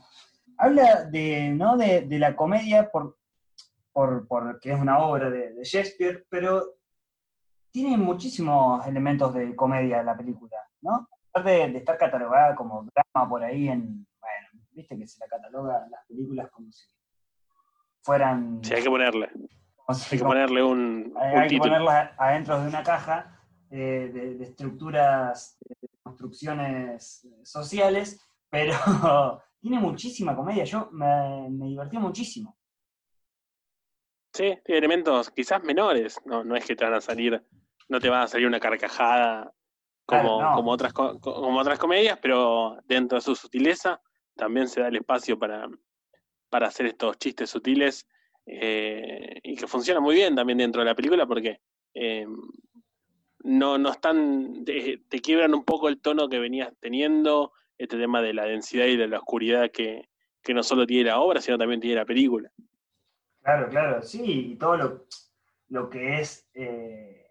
habla 0.62 1.05
de, 1.05 1.51
¿no? 1.51 1.77
de, 1.77 2.07
la 2.18 2.37
comedia 2.37 2.88
por, 2.88 3.18
por, 3.92 4.29
porque 4.29 4.72
es 4.72 4.81
una 4.81 5.01
obra 5.01 5.29
de, 5.29 5.62
Shakespeare, 5.64 6.25
pero 6.29 6.77
tiene 7.72 7.96
muchísimos 7.96 8.87
elementos 8.87 9.35
de 9.35 9.57
comedia 9.57 10.03
la 10.03 10.16
película, 10.16 10.57
¿no? 10.83 11.09
A 11.35 11.42
pesar 11.42 11.72
de, 11.72 11.79
estar 11.79 11.98
catalogada 11.98 12.55
como 12.55 12.85
drama 12.85 13.29
por 13.29 13.42
ahí 13.42 13.68
en, 13.68 14.07
bueno, 14.20 14.64
viste 14.70 14.96
que 14.96 15.07
se 15.07 15.18
la 15.18 15.27
cataloga 15.27 15.87
las 15.90 16.07
películas 16.07 16.48
como 16.51 16.70
si 16.70 16.85
fueran... 18.03 18.61
Sí, 18.62 18.75
hay 18.75 18.83
que 18.83 18.90
ponerle. 18.90 19.31
hay 19.88 20.18
que 20.18 20.25
ponerle 20.25 20.62
un, 20.62 21.12
Hay, 21.18 21.48
que 21.48 21.59
ponerlas 21.59 22.11
adentro 22.18 22.61
de 22.61 22.68
una 22.68 22.85
caja 22.85 23.40
eh, 23.70 24.11
de, 24.14 24.35
de, 24.37 24.44
estructuras, 24.44 25.57
de 25.61 25.88
construcciones 26.05 27.27
sociales, 27.42 28.20
pero 28.51 28.75
tiene 29.62 29.79
muchísima 29.79 30.35
comedia, 30.35 30.64
yo 30.64 30.88
me, 30.90 31.46
divertí 31.48 31.96
muchísimo. 31.96 32.59
Sí, 34.33 34.59
tiene 34.64 34.79
elementos 34.79 35.31
quizás 35.31 35.62
menores, 35.62 36.18
no, 36.25 36.42
no 36.42 36.57
es 36.57 36.64
que 36.64 36.75
te 36.75 36.85
van 36.85 36.94
a 36.94 37.01
salir, 37.01 37.40
no 37.88 38.01
te 38.01 38.11
va 38.11 38.22
a 38.22 38.29
salir 38.29 38.48
una 38.48 38.59
carcajada 38.59 39.55
como, 40.05 40.53
como, 40.55 40.72
otras, 40.72 40.92
como 40.92 41.61
otras 41.61 41.79
comedias, 41.79 42.18
pero 42.20 42.77
dentro 42.87 43.16
de 43.16 43.22
su 43.22 43.37
sutileza 43.37 44.03
también 44.35 44.66
se 44.68 44.81
da 44.81 44.88
el 44.88 44.96
espacio 44.96 45.38
para, 45.38 45.68
para 46.51 46.66
hacer 46.66 46.87
estos 46.87 47.16
chistes 47.18 47.48
sutiles 47.48 48.09
eh, 48.46 49.38
y 49.44 49.55
que 49.55 49.68
funciona 49.68 50.01
muy 50.01 50.16
bien 50.16 50.35
también 50.35 50.59
dentro 50.59 50.81
de 50.81 50.87
la 50.87 50.96
película 50.96 51.25
porque 51.25 51.61
eh, 51.94 52.27
no, 53.44 53.79
no 53.79 53.90
están, 53.90 54.64
te, 54.64 55.05
te, 55.09 55.20
quiebran 55.20 55.55
un 55.55 55.64
poco 55.64 55.88
el 55.88 56.01
tono 56.01 56.29
que 56.29 56.40
venías 56.40 56.72
teniendo, 56.81 57.53
este 57.83 57.99
tema 57.99 58.23
de 58.23 58.33
la 58.33 58.45
densidad 58.45 58.87
y 58.87 58.97
de 58.97 59.09
la 59.09 59.18
oscuridad 59.18 59.71
que, 59.71 60.09
no 60.49 60.62
solo 60.62 60.87
tiene 60.87 61.11
la 61.11 61.21
obra, 61.21 61.40
sino 61.40 61.59
también 61.59 61.81
tiene 61.81 61.97
la 61.97 62.05
película. 62.05 62.51
Claro, 63.42 63.68
claro, 63.68 64.03
sí, 64.03 64.53
y 64.53 64.57
todo 64.57 64.77
lo, 64.77 65.07
lo 65.68 65.90
que 65.90 66.21
es 66.21 66.49
eh, 66.55 67.23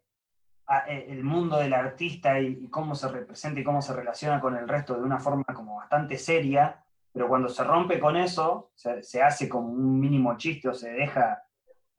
e, 0.88 1.06
el 1.10 1.24
mundo 1.24 1.58
del 1.58 1.74
artista 1.74 2.40
y, 2.40 2.68
cómo 2.70 2.96
se 2.96 3.10
representa 3.10 3.60
y 3.60 3.64
cómo 3.64 3.82
se 3.82 3.94
relaciona 3.94 4.40
con 4.40 4.56
el 4.56 4.68
resto 4.68 4.96
de 4.96 5.02
una 5.02 5.20
forma 5.20 5.46
como 5.54 5.78
bastante 5.78 6.18
seria, 6.18 6.84
pero 7.12 7.28
cuando 7.28 7.50
se 7.50 7.64
rompe 7.64 8.00
con 8.00 8.16
eso, 8.16 8.72
se, 8.76 9.22
hace 9.22 9.50
como 9.50 9.70
un 9.70 10.00
mínimo 10.00 10.38
chiste 10.38 10.70
o 10.70 10.74
se 10.74 10.92
deja, 10.92 11.44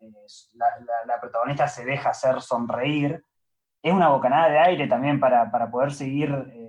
eh, 0.00 0.12
la, 1.06 1.20
protagonista 1.20 1.68
se 1.68 1.84
deja 1.84 2.10
hacer 2.10 2.40
sonreír, 2.40 3.24
es 3.82 3.92
una 3.92 4.08
bocanada 4.08 4.48
de 4.48 4.58
aire 4.58 4.86
también 4.86 5.20
para, 5.20 5.50
poder 5.70 5.92
seguir 5.92 6.30
eh, 6.52 6.61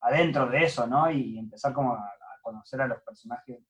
adentro 0.00 0.48
de 0.48 0.64
eso, 0.64 0.86
¿no? 0.86 1.10
Y 1.10 1.38
empezar 1.38 1.72
como 1.72 1.94
a, 1.94 2.12
conocer 2.42 2.80
a 2.80 2.86
los 2.86 3.02
personajes 3.02 3.62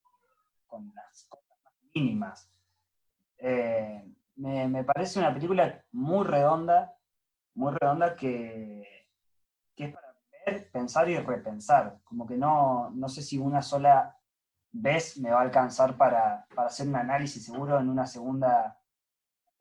con 0.66 0.92
las 0.94 1.26
cosas 1.28 1.58
más 1.64 1.74
mínimas. 1.92 2.50
Eh, 3.38 4.04
me, 4.36 4.84
parece 4.84 5.18
una 5.18 5.34
película 5.34 5.84
muy 5.92 6.24
redonda, 6.24 6.94
muy 7.54 7.74
redonda 7.74 8.14
que, 8.16 9.06
es 9.76 9.92
para 9.92 10.14
ver, 10.46 10.70
pensar 10.70 11.08
y 11.08 11.18
repensar. 11.18 11.98
Como 12.04 12.26
que 12.26 12.36
no, 12.36 12.90
no 12.90 13.08
sé 13.08 13.22
si 13.22 13.38
una 13.38 13.60
sola 13.60 14.16
vez 14.72 15.18
me 15.18 15.30
va 15.30 15.40
a 15.40 15.42
alcanzar 15.42 15.96
para, 15.96 16.46
hacer 16.56 16.88
un 16.88 16.96
análisis 16.96 17.44
seguro 17.44 17.78
en 17.78 17.88
una 17.88 18.06
segunda, 18.06 18.78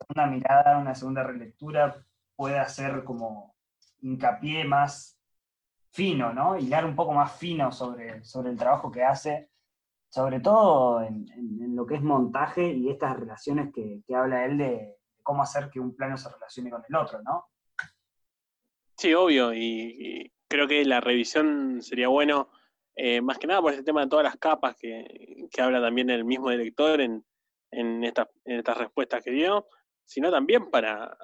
una 0.08 0.26
mirada, 0.26 0.78
una 0.78 0.94
segunda 0.94 1.24
relectura, 1.24 1.96
puede 2.36 2.58
hacer 2.58 3.04
como 3.04 3.54
hincapié 4.00 4.64
más 4.64 5.19
fino, 5.90 6.32
¿no? 6.32 6.56
Hilar 6.56 6.84
un 6.84 6.94
poco 6.94 7.12
más 7.12 7.36
fino 7.36 7.72
sobre, 7.72 8.24
sobre 8.24 8.50
el 8.50 8.56
trabajo 8.56 8.90
que 8.90 9.02
hace, 9.02 9.50
sobre 10.08 10.40
todo 10.40 11.02
en, 11.02 11.26
lo 11.74 11.86
que 11.86 11.96
es 11.96 12.02
montaje 12.02 12.72
y 12.72 12.88
estas 12.88 13.18
relaciones 13.18 13.72
que, 13.72 14.02
habla 14.14 14.44
él 14.44 14.58
de 14.58 14.96
cómo 15.22 15.42
hacer 15.42 15.70
que 15.70 15.80
un 15.80 15.94
plano 15.94 16.16
se 16.16 16.30
relacione 16.30 16.70
con 16.70 16.82
el 16.88 16.94
otro, 16.96 17.22
¿no? 17.22 17.46
Sí, 18.96 19.14
obvio, 19.14 19.54
y, 19.54 20.32
creo 20.48 20.66
que 20.66 20.84
la 20.84 21.00
revisión 21.00 21.80
sería 21.80 22.08
bueno, 22.08 22.50
eh, 22.96 23.20
más 23.20 23.38
que 23.38 23.46
nada 23.46 23.62
por 23.62 23.72
este 23.72 23.84
tema 23.84 24.02
de 24.02 24.08
todas 24.08 24.24
las 24.24 24.36
capas 24.36 24.76
que, 24.76 25.48
habla 25.58 25.80
también 25.80 26.10
el 26.10 26.24
mismo 26.24 26.50
director 26.50 27.00
en, 27.00 27.24
en, 27.70 28.04
estas 28.04 28.78
respuestas 28.78 29.22
que 29.22 29.30
dio, 29.30 29.68
sino 30.04 30.30
también 30.30 30.70
para, 30.70 31.16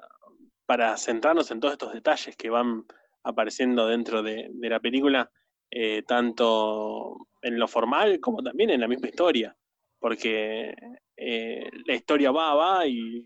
para 0.65 0.97
centrarnos 0.97 1.51
en 1.51 1.59
todos 1.59 1.73
estos 1.73 1.93
detalles 1.93 2.35
que 2.35 2.49
van 2.49 2.85
apareciendo 3.23 3.87
dentro 3.87 4.23
de, 4.23 4.49
la 4.59 4.79
película 4.79 5.29
eh, 5.69 6.03
tanto 6.03 7.27
en 7.41 7.59
lo 7.59 7.67
formal 7.67 8.19
como 8.19 8.41
también 8.41 8.69
en 8.69 8.81
la 8.81 8.87
misma 8.87 9.07
historia, 9.07 9.55
porque 9.99 10.73
eh, 11.15 11.69
la 11.85 11.95
historia 11.95 12.31
va, 12.31 12.53
va 12.55 12.87
y, 12.87 13.25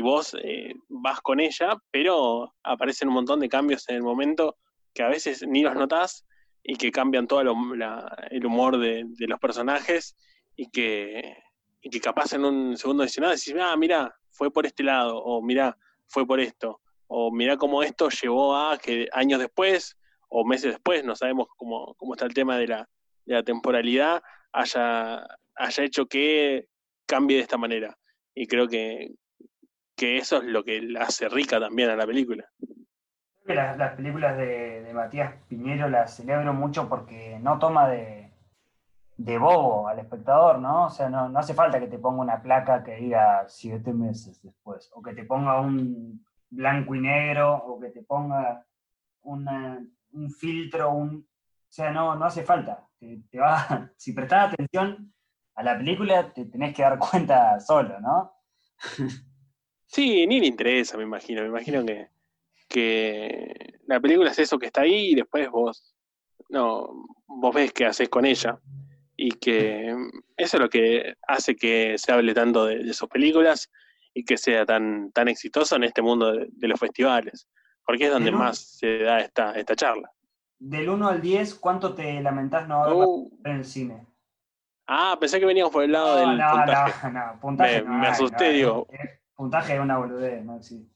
vos 0.00 0.36
eh, 0.42 0.72
vas 0.88 1.20
con 1.20 1.40
ella, 1.40 1.76
pero 1.90 2.54
aparecen 2.62 3.08
un 3.08 3.14
montón 3.14 3.40
de 3.40 3.48
cambios 3.48 3.88
en 3.88 3.96
el 3.96 4.02
momento 4.02 4.56
que 4.94 5.02
a 5.02 5.08
veces 5.08 5.44
ni 5.46 5.62
los 5.62 5.74
notás 5.74 6.24
y 6.62 6.76
que 6.76 6.92
cambian 6.92 7.26
todo 7.26 7.40
el 7.40 8.46
humor 8.46 8.78
de, 8.78 9.04
los 9.18 9.40
personajes 9.40 10.16
y 10.56 10.70
que, 10.70 11.36
y 11.80 11.90
que 11.90 12.00
capaz 12.00 12.32
en 12.34 12.44
un 12.44 12.76
segundo 12.76 13.02
adicional 13.02 13.36
decís, 13.36 13.54
ah, 13.60 13.76
mira, 13.76 14.14
fue 14.30 14.52
por 14.52 14.66
este 14.66 14.82
lado, 14.82 15.18
o 15.18 15.42
mira, 15.42 15.76
fue 16.06 16.26
por 16.26 16.40
esto, 16.40 16.80
o 17.12 17.32
mira 17.32 17.56
cómo 17.56 17.82
esto 17.82 18.08
llevó 18.08 18.56
a 18.56 18.78
que 18.78 19.08
años 19.12 19.40
después 19.40 19.98
o 20.28 20.44
meses 20.44 20.72
después, 20.72 21.04
no 21.04 21.16
sabemos 21.16 21.48
cómo, 21.56 21.94
cómo 21.96 22.14
está 22.14 22.24
el 22.24 22.34
tema 22.34 22.56
de 22.56 22.68
la, 22.68 23.42
temporalidad, 23.44 24.22
haya, 24.52 25.26
haya 25.56 25.84
hecho 25.84 26.06
que 26.06 26.68
cambie 27.06 27.38
de 27.38 27.42
esta 27.42 27.58
manera. 27.58 27.96
Y 28.32 28.46
creo 28.46 28.68
que, 28.68 29.10
que 29.96 30.18
eso 30.18 30.38
es 30.38 30.44
lo 30.44 30.62
que 30.62 30.80
la 30.82 31.02
hace 31.02 31.28
rica 31.28 31.58
también 31.58 31.90
a 31.90 31.96
la 31.96 32.06
película. 32.06 32.48
Que 33.44 33.54
las, 33.54 33.94
películas 33.94 34.36
de, 34.36 34.82
de, 34.82 34.94
Matías 34.94 35.34
Piñero 35.48 35.88
las 35.88 36.14
celebro 36.16 36.54
mucho 36.54 36.88
porque 36.88 37.40
no 37.40 37.58
toma 37.58 37.88
de, 37.88 38.32
de 39.16 39.38
bobo 39.38 39.88
al 39.88 39.98
espectador, 39.98 40.60
¿no? 40.60 40.86
O 40.86 40.90
sea, 40.90 41.08
no, 41.08 41.28
no 41.28 41.40
hace 41.40 41.54
falta 41.54 41.80
que 41.80 41.88
te 41.88 41.98
ponga 41.98 42.22
una 42.22 42.40
placa 42.40 42.84
que 42.84 42.96
diga 42.96 43.48
siete 43.48 43.92
meses 43.92 44.40
después, 44.42 44.90
o 44.94 45.02
que 45.02 45.12
te 45.12 45.24
ponga 45.24 45.60
un 45.60 46.24
blanco 46.50 46.94
y 46.94 47.00
negro, 47.00 47.54
o 47.54 47.80
que 47.80 47.90
te 47.90 48.02
ponga 48.02 48.66
un 49.22 50.30
filtro, 50.38 50.90
un, 50.90 51.26
o 51.70 51.72
sea, 51.72 51.92
no, 51.92 52.16
no 52.16 52.24
hace 52.24 52.42
falta. 52.42 52.88
Te, 52.98 53.38
va, 53.38 53.90
si 53.96 54.12
prestás 54.12 54.52
atención 54.52 55.14
a 55.54 55.62
la 55.62 55.78
película, 55.78 56.32
te 56.32 56.46
tenés 56.46 56.74
que 56.74 56.82
dar 56.82 56.98
cuenta 56.98 57.60
solo, 57.60 58.00
¿no? 58.00 58.32
Sí, 59.86 60.26
ni 60.26 60.40
le 60.40 60.46
interesa, 60.46 60.96
me 60.96 61.02
imagino. 61.02 61.42
Me 61.42 61.48
imagino 61.48 61.84
que, 61.84 62.08
que 62.68 63.80
la 63.86 64.00
película 64.00 64.30
es 64.30 64.38
eso 64.38 64.58
que 64.58 64.66
está 64.66 64.82
ahí 64.82 65.10
y 65.10 65.14
después 65.14 65.50
vos, 65.50 65.96
no, 66.48 67.06
vos 67.26 67.54
ves 67.54 67.72
qué 67.72 67.86
haces 67.86 68.08
con 68.08 68.24
ella. 68.24 68.58
Y 69.16 69.32
que 69.32 69.94
eso 70.36 70.56
es 70.56 70.60
lo 70.60 70.68
que 70.70 71.14
hace 71.26 71.54
que 71.54 71.98
se 71.98 72.12
hable 72.12 72.34
tanto 72.34 72.66
de, 72.66 72.92
sus 72.94 73.08
películas 73.08 73.70
y 74.14 74.24
que 74.24 74.36
sea 74.36 74.66
tan, 74.66 75.12
tan 75.12 75.28
exitoso 75.28 75.76
en 75.76 75.84
este 75.84 76.02
mundo 76.02 76.32
de 76.32 76.68
los 76.68 76.78
festivales 76.78 77.48
porque 77.90 78.06
es 78.06 78.12
donde 78.12 78.30
más 78.30 78.58
se 78.58 78.98
da 78.98 79.18
esta, 79.18 79.52
esta 79.52 79.74
charla. 79.74 80.08
Del 80.60 80.88
1 80.88 81.08
al 81.08 81.20
10, 81.20 81.56
¿cuánto 81.56 81.92
te 81.92 82.20
lamentás 82.20 82.68
no 82.68 82.84
haber 82.84 82.94
uh. 82.94 83.30
en 83.44 83.56
el 83.56 83.64
cine? 83.64 84.06
Ah, 84.86 85.16
pensé 85.18 85.40
que 85.40 85.46
veníamos 85.46 85.72
por 85.72 85.82
el 85.82 85.90
lado 85.90 86.16
del 86.18 86.38
puntaje. 86.38 87.10
No, 87.10 87.26
no, 87.26 87.40
puntaje 87.40 87.82
me, 87.82 87.98
me 87.98 88.06
asusté, 88.06 88.50
digo. 88.50 88.86
Puntaje 89.34 89.74
es 89.74 89.80
una 89.80 89.96
boludez, 89.96 90.44
¿no? 90.44 90.62
Sí. 90.62 90.88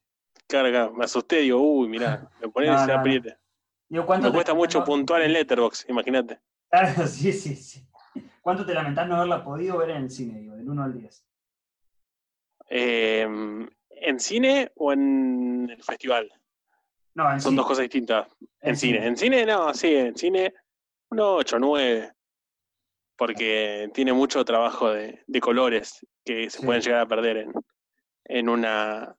Claro, 0.46 0.68
claro, 0.70 0.92
me 0.92 1.04
asusté, 1.04 1.38
digo, 1.38 1.60
uy, 1.60 1.88
mirá, 1.88 2.30
me 2.40 2.48
pone 2.48 2.72
ese 2.72 2.92
apriete. 2.92 3.38
me 3.88 4.04
cuesta 4.04 4.54
mucho 4.54 4.84
puntuar 4.84 5.22
en 5.22 5.32
Letterboxd, 5.32 5.90
imagínate. 5.90 6.38
Claro, 6.70 7.06
sí, 7.08 7.32
sí, 7.32 7.56
sí. 7.56 7.84
¿Cuánto 8.40 8.64
te 8.64 8.72
lamentás 8.72 9.08
no 9.08 9.16
haberla 9.16 9.42
podido 9.42 9.78
ver 9.78 9.90
en 9.90 10.02
el 10.04 10.10
cine, 10.10 10.38
digo, 10.38 10.54
del 10.54 10.68
1 10.68 10.80
al 10.80 10.92
10? 10.92 11.26
Eh, 12.68 13.26
¿En 14.06 14.20
cine 14.20 14.70
o 14.76 14.92
en 14.92 15.70
el 15.70 15.82
festival? 15.82 16.30
Son 17.38 17.54
dos 17.54 17.66
cosas 17.66 17.82
distintas. 17.82 18.26
En, 18.60 18.76
cine. 18.76 19.06
En 19.06 19.16
cine, 19.16 19.46
no, 19.46 19.72
sí, 19.72 19.94
en 19.94 20.16
cine, 20.16 20.52
un 21.10 21.20
8, 21.20 21.58
9. 21.58 22.12
Porque 23.16 23.88
tiene 23.94 24.12
mucho 24.12 24.44
trabajo 24.44 24.90
de, 24.90 25.24
colores 25.40 26.04
que 26.24 26.50
se 26.50 26.64
pueden 26.64 26.82
llegar 26.82 27.02
a 27.02 27.06
perder 27.06 27.36
en, 27.38 27.52
en 28.24 28.48
una. 28.48 29.16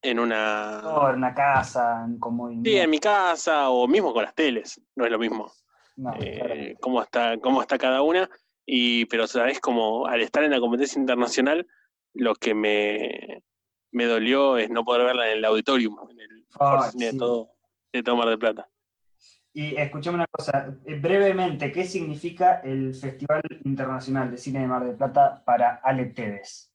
En 0.00 0.20
una. 0.20 0.80
en 1.10 1.16
una 1.16 1.34
casa, 1.34 2.06
como. 2.20 2.48
Sí, 2.62 2.78
en 2.78 2.90
mi 2.90 3.00
casa, 3.00 3.70
o 3.70 3.88
mismo 3.88 4.12
con 4.12 4.22
las 4.22 4.34
teles. 4.34 4.80
No 4.94 5.04
es 5.04 5.10
lo 5.10 5.18
mismo. 5.18 5.52
Eh, 6.20 6.76
cómo, 6.80 7.02
está, 7.02 7.36
cómo 7.38 7.60
está 7.60 7.76
cada 7.76 8.02
una. 8.02 8.30
Y, 8.64 9.06
pero 9.06 9.26
sabes 9.26 9.58
como 9.58 10.06
al 10.06 10.20
estar 10.20 10.44
en 10.44 10.52
la 10.52 10.60
competencia 10.60 11.00
internacional, 11.00 11.66
lo 12.14 12.34
que 12.34 12.54
me, 12.54 13.42
me 13.90 14.04
dolió 14.04 14.58
es 14.58 14.70
no 14.70 14.84
poder 14.84 15.06
verla 15.06 15.30
en 15.30 15.38
el 15.38 15.44
auditorium, 15.44 15.96
en 16.10 16.20
el 16.20 16.46
ah, 16.60 16.90
de, 16.94 17.12
todo, 17.14 17.50
de 17.92 18.02
Tomar 18.02 18.28
de 18.28 18.38
Plata. 18.38 18.68
Y 19.52 19.74
escuchame 19.76 20.16
una 20.16 20.26
cosa, 20.30 20.72
eh, 20.84 20.94
brevemente, 21.00 21.72
¿qué 21.72 21.84
significa 21.84 22.60
el 22.60 22.94
Festival 22.94 23.42
Internacional 23.64 24.30
de 24.30 24.38
Cine 24.38 24.60
de 24.60 24.66
Mar 24.66 24.84
del 24.84 24.96
Plata 24.96 25.42
para 25.44 25.80
Ale 25.82 26.06
Teves? 26.06 26.72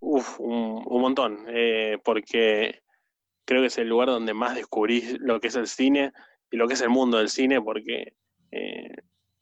Uf, 0.00 0.38
un, 0.40 0.84
montón, 1.00 1.46
eh, 1.48 1.98
porque 2.04 2.82
creo 3.46 3.62
que 3.62 3.68
es 3.68 3.78
el 3.78 3.88
lugar 3.88 4.08
donde 4.08 4.34
más 4.34 4.54
descubrí 4.54 5.16
lo 5.20 5.40
que 5.40 5.48
es 5.48 5.56
el 5.56 5.66
cine 5.66 6.12
y 6.50 6.56
lo 6.56 6.68
que 6.68 6.74
es 6.74 6.82
el 6.82 6.90
mundo 6.90 7.16
del 7.16 7.30
cine, 7.30 7.62
porque 7.62 8.14
eh, 8.50 8.94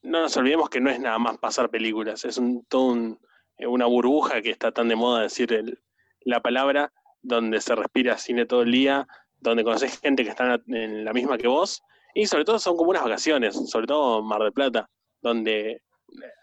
no 0.02 0.20
nos 0.20 0.36
olvidemos 0.36 0.70
que 0.70 0.80
no 0.80 0.90
es 0.90 1.00
nada 1.00 1.18
más 1.18 1.38
pasar 1.38 1.70
películas, 1.70 2.24
es 2.24 2.38
un, 2.38 2.64
todo 2.66 3.18
una 3.66 3.86
burbuja 3.86 4.42
que 4.42 4.50
está 4.50 4.72
tan 4.72 4.88
de 4.88 4.96
moda 4.96 5.22
decir 5.22 5.52
el, 5.52 5.78
la 6.24 6.40
palabra, 6.40 6.92
donde 7.20 7.60
se 7.60 7.74
respira 7.74 8.18
cine 8.18 8.46
todo 8.46 8.62
el 8.62 8.72
día, 8.72 9.06
donde 9.38 9.64
conoces 9.64 10.00
gente 10.00 10.24
que 10.24 10.30
está 10.30 10.60
en 10.66 11.04
la 11.04 11.12
misma 11.12 11.38
que 11.38 11.48
vos, 11.48 11.82
y 12.14 12.26
sobre 12.26 12.44
todo 12.44 12.58
son 12.58 12.76
como 12.76 12.90
unas 12.90 13.04
vacaciones, 13.04 13.70
sobre 13.70 13.86
todo 13.86 14.22
Mar 14.22 14.42
del 14.42 14.52
Plata, 14.52 14.88
donde 15.20 15.82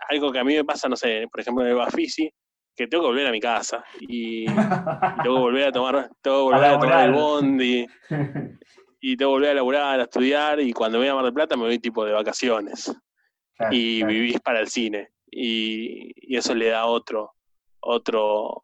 algo 0.09 0.31
que 0.31 0.39
a 0.39 0.43
mí 0.43 0.55
me 0.55 0.65
pasa, 0.65 0.89
no 0.89 0.95
sé, 0.95 1.27
por 1.31 1.41
ejemplo 1.41 1.63
en 1.63 1.71
el 1.71 1.75
Bafisi, 1.75 2.29
que 2.75 2.87
tengo 2.87 3.03
que 3.03 3.09
volver 3.09 3.27
a 3.27 3.31
mi 3.31 3.39
casa 3.39 3.83
y, 3.99 4.45
tengo 5.23 5.35
que 5.35 5.41
volver 5.41 5.67
a 5.67 5.71
tomar, 5.71 6.09
tengo 6.21 6.37
que 6.37 6.53
volver 6.53 6.65
a, 6.65 6.79
tomar 6.79 7.05
el 7.05 7.11
bondi 7.13 7.87
y 9.01 9.17
tengo 9.17 9.31
que 9.31 9.35
volver 9.35 9.51
a 9.51 9.55
laburar, 9.55 9.99
a 9.99 10.03
estudiar 10.03 10.59
y 10.59 10.73
cuando 10.73 10.97
voy 10.97 11.07
a 11.07 11.15
Mar 11.15 11.25
del 11.25 11.33
Plata 11.33 11.55
me 11.55 11.63
voy 11.63 11.79
tipo 11.79 12.05
de 12.05 12.13
vacaciones. 12.13 12.93
Y 13.71 14.05
vivís 14.05 14.39
para 14.39 14.61
el 14.61 14.69
cine 14.69 15.09
y, 15.31 16.13
y, 16.15 16.37
eso 16.37 16.53
le 16.55 16.69
da 16.69 16.85
otro 16.85 17.33
otro 17.81 18.61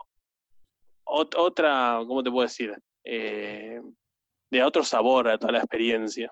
otra, 1.06 2.00
¿cómo 2.08 2.24
te 2.24 2.32
puedo 2.32 2.48
decir? 2.48 2.74
Eh, 3.04 3.80
de 4.50 4.64
otro 4.64 4.84
sabor 4.84 5.28
a 5.28 5.38
toda 5.38 5.54
la 5.54 5.60
experiencia. 5.60 6.32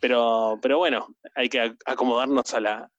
Pero, 0.00 0.58
pero 0.62 0.78
bueno, 0.78 1.06
hay 1.34 1.48
que 1.48 1.74
acomodarnos 1.86 2.52
a, 2.54 2.60
la, 2.60 2.90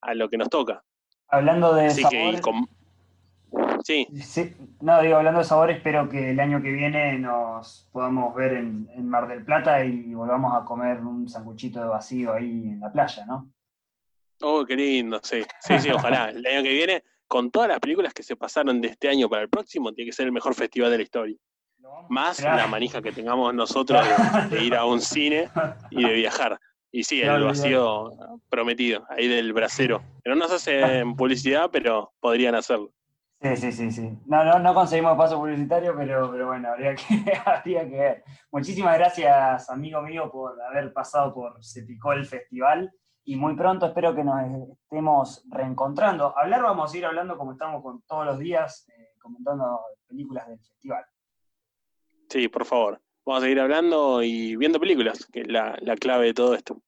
a 0.00 0.14
lo 0.14 0.28
que 0.28 0.38
nos 0.38 0.48
toca. 0.48 0.82
Hablando 1.28 1.74
de 1.74 1.90
sabores, 1.90 2.42
sí. 3.84 4.06
No, 4.80 5.00
digo, 5.02 5.16
hablando 5.16 5.40
de 5.40 5.44
sabores, 5.44 5.76
espero 5.78 6.08
que 6.08 6.30
el 6.30 6.40
año 6.40 6.62
que 6.62 6.70
viene 6.72 7.18
nos 7.18 7.88
podamos 7.92 8.34
ver 8.34 8.54
en, 8.54 8.88
en, 8.94 9.08
Mar 9.08 9.28
del 9.28 9.44
Plata 9.44 9.84
y 9.84 10.14
volvamos 10.14 10.54
a 10.54 10.64
comer 10.64 11.00
un 11.00 11.28
sanguchito 11.28 11.80
de 11.80 11.88
vacío 11.88 12.32
ahí 12.32 12.68
en 12.68 12.80
la 12.80 12.92
playa, 12.92 13.26
¿no? 13.26 13.50
Oh, 14.42 14.64
qué 14.64 14.76
lindo, 14.76 15.20
sí. 15.22 15.42
Sí, 15.60 15.78
sí, 15.78 15.90
ojalá. 15.90 16.30
El 16.30 16.46
año 16.46 16.62
que 16.62 16.72
viene 16.72 17.02
con 17.26 17.50
todas 17.50 17.68
las 17.68 17.80
películas 17.80 18.14
que 18.14 18.22
se 18.22 18.36
pasaron 18.36 18.80
de 18.80 18.88
este 18.88 19.08
año 19.08 19.28
para 19.28 19.42
el 19.42 19.48
próximo, 19.48 19.92
tiene 19.92 20.10
que 20.10 20.14
ser 20.14 20.26
el 20.26 20.32
mejor 20.32 20.54
festival 20.54 20.90
de 20.90 20.98
la 20.98 21.02
historia. 21.02 21.36
Más 22.08 22.42
la 22.42 22.66
manija 22.66 23.00
que 23.00 23.12
tengamos 23.12 23.54
nosotros 23.54 24.04
de, 24.50 24.64
ir 24.64 24.74
a 24.74 24.84
un 24.84 25.00
cine 25.00 25.48
y 25.90 26.04
de 26.04 26.12
viajar. 26.14 26.58
Y 26.90 27.04
sí, 27.04 27.20
el 27.20 27.44
vacío 27.44 28.12
prometido, 28.48 29.04
ahí 29.08 29.28
del 29.28 29.52
brasero. 29.52 30.02
Que 30.22 30.30
no 30.30 30.36
nos 30.36 30.50
hacen 30.50 31.14
publicidad, 31.14 31.68
pero 31.70 32.12
podrían 32.20 32.54
hacerlo. 32.54 32.92
Sí, 33.40 33.56
sí, 33.56 33.72
sí, 33.72 33.90
sí. 33.92 34.18
No, 34.26 34.44
no, 34.44 34.58
no 34.58 34.74
conseguimos 34.74 35.16
paso 35.16 35.38
publicitario, 35.38 35.94
pero, 35.96 36.30
pero 36.32 36.46
bueno, 36.46 36.70
habría 36.70 36.94
que, 36.94 37.04
habría 37.44 37.88
que 37.88 37.96
ver. 37.96 38.24
Muchísimas 38.50 38.96
gracias, 38.96 39.68
amigo 39.68 40.00
mío, 40.02 40.30
por 40.30 40.60
haber 40.62 40.92
pasado 40.92 41.34
por 41.34 41.62
Se 41.62 41.82
Picó 41.82 42.12
el 42.12 42.24
Festival 42.24 42.90
y 43.26 43.34
muy 43.34 43.56
pronto 43.56 43.86
espero 43.86 44.14
que 44.14 44.22
nos 44.22 44.40
estemos 44.84 45.44
reencontrando. 45.50 46.32
Hablar 46.38 46.62
vamos 46.62 46.94
a 46.94 46.96
ir 46.96 47.04
hablando 47.04 47.36
como 47.36 47.52
estamos 47.52 47.82
con 47.82 48.00
todos 48.02 48.24
los 48.24 48.38
días, 48.38 48.88
eh, 48.88 49.14
comentando 49.20 49.80
películas 50.06 50.46
del 50.46 50.58
festival. 50.58 51.04
Sí, 52.30 52.48
por 52.48 52.64
favor. 52.64 53.02
Vamos 53.26 53.42
a 53.42 53.46
seguir 53.46 53.58
hablando 53.58 54.22
y 54.22 54.54
viendo 54.54 54.78
películas, 54.78 55.26
que 55.32 55.40
es 55.40 55.48
la, 55.48 55.76
clave 55.98 56.26
de 56.26 56.34
todo 56.34 56.54
esto. 56.54 56.80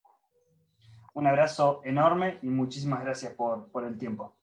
Un 1.14 1.26
abrazo 1.26 1.80
enorme 1.84 2.38
y 2.42 2.46
muchísimas 2.46 3.02
gracias 3.02 3.34
por, 3.34 3.68
por 3.72 3.84
el 3.84 3.98
tiempo. 3.98 4.36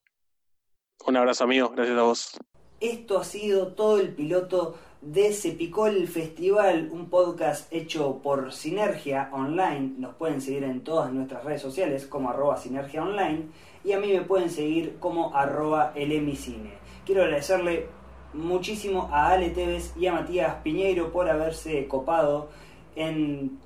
Un 1.08 1.16
abrazo 1.16 1.46
amigo, 1.46 1.70
gracias 1.70 1.98
a 1.98 2.02
vos. 2.02 2.38
Esto 2.82 3.20
ha 3.20 3.24
sido 3.24 3.74
todo 3.74 4.02
el 4.02 4.14
piloto 4.14 4.78
de 5.06 5.34
Se 5.34 5.52
Picó 5.52 5.86
el 5.86 6.08
Festival, 6.08 6.90
un 6.92 7.12
podcast 7.12 7.72
hecho 7.72 8.22
por 8.24 8.52
Sinergia 8.52 9.30
Online. 9.32 9.94
Nos 10.00 10.16
pueden 10.16 10.42
seguir 10.42 10.64
en 10.64 10.84
todas 10.84 11.14
nuestras 11.14 11.44
redes 11.44 11.62
sociales 11.62 12.08
como 12.08 12.32
arroba 12.32 12.58
Sinergia 12.58 13.04
Online 13.04 13.44
y 13.84 13.92
a 13.92 14.00
mí 14.00 14.12
me 14.12 14.22
pueden 14.22 14.50
seguir 14.50 14.98
como 15.00 15.36
arroba 15.36 15.92
elemicine. 15.94 16.72
Quiero 17.06 17.22
agradecerle 17.22 17.86
muchísimo 18.34 19.08
a 19.12 19.30
Ale 19.30 19.52
Tevez 19.52 19.94
y 19.96 20.08
a 20.08 20.14
Matías 20.14 20.56
Piñeiro 20.64 21.12
por 21.12 21.30
haberse 21.30 21.88
copado 21.88 22.50
en 22.96 23.60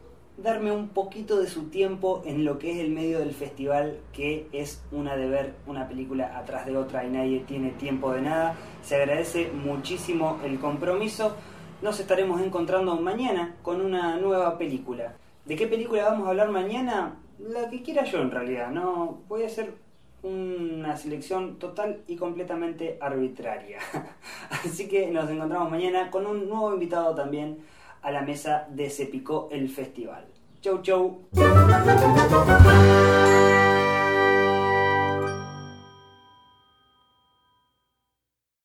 darme 0.44 0.72
un 0.72 0.90
poquito 0.90 1.40
de 1.40 1.48
su 1.48 1.70
tiempo 1.70 2.22
en 2.26 2.46
lo 2.46 2.60
que 2.60 2.72
es 2.72 2.80
el 2.80 2.92
medio 2.92 3.20
del 3.20 3.34
festival, 3.34 4.00
que 4.14 4.48
es 4.54 4.82
una 4.92 5.16
de 5.16 5.28
ver 5.28 5.54
una 5.68 5.88
película 5.88 6.38
atrás 6.38 6.66
de 6.66 6.78
otra 6.78 7.06
y 7.06 7.10
nadie 7.10 7.40
tiene 7.42 7.72
tiempo 7.72 8.12
de 8.12 8.22
nada. 8.22 8.56
Se 8.82 8.96
agradece 8.96 9.52
muchísimo 9.52 10.40
el 10.44 10.60
compromiso. 10.60 11.36
Nos 11.82 12.00
estaremos 12.00 12.42
encontrando 12.42 12.96
mañana 12.98 13.56
con 13.62 13.82
una 13.82 14.18
nueva 14.18 14.58
película. 14.58 15.16
¿De 15.46 15.56
qué 15.56 15.68
película 15.68 16.06
vamos 16.06 16.28
a 16.28 16.32
hablar 16.32 16.50
mañana? 16.50 17.16
La 17.40 17.70
que 17.70 17.82
quiera 17.82 18.04
yo 18.04 18.22
en 18.22 18.32
realidad, 18.32 18.70
no 18.70 19.22
voy 19.28 19.44
a 19.44 19.48
hacer 19.48 19.74
una 20.22 20.98
selección 20.98 21.58
total 21.58 22.02
y 22.08 22.18
completamente 22.18 22.98
arbitraria. 23.00 23.80
Así 24.50 24.88
que 24.88 25.10
nos 25.10 25.30
encontramos 25.30 25.72
mañana 25.72 26.12
con 26.12 26.26
un 26.26 26.50
nuevo 26.50 26.74
invitado 26.74 27.16
también 27.16 27.60
a 28.02 28.12
la 28.12 28.22
mesa 28.22 28.68
de 28.70 28.90
Se 28.90 29.06
Picó 29.06 29.50
el 29.52 29.70
Festival. 29.70 30.26
Chau, 30.62 30.82
chau. 30.82 31.22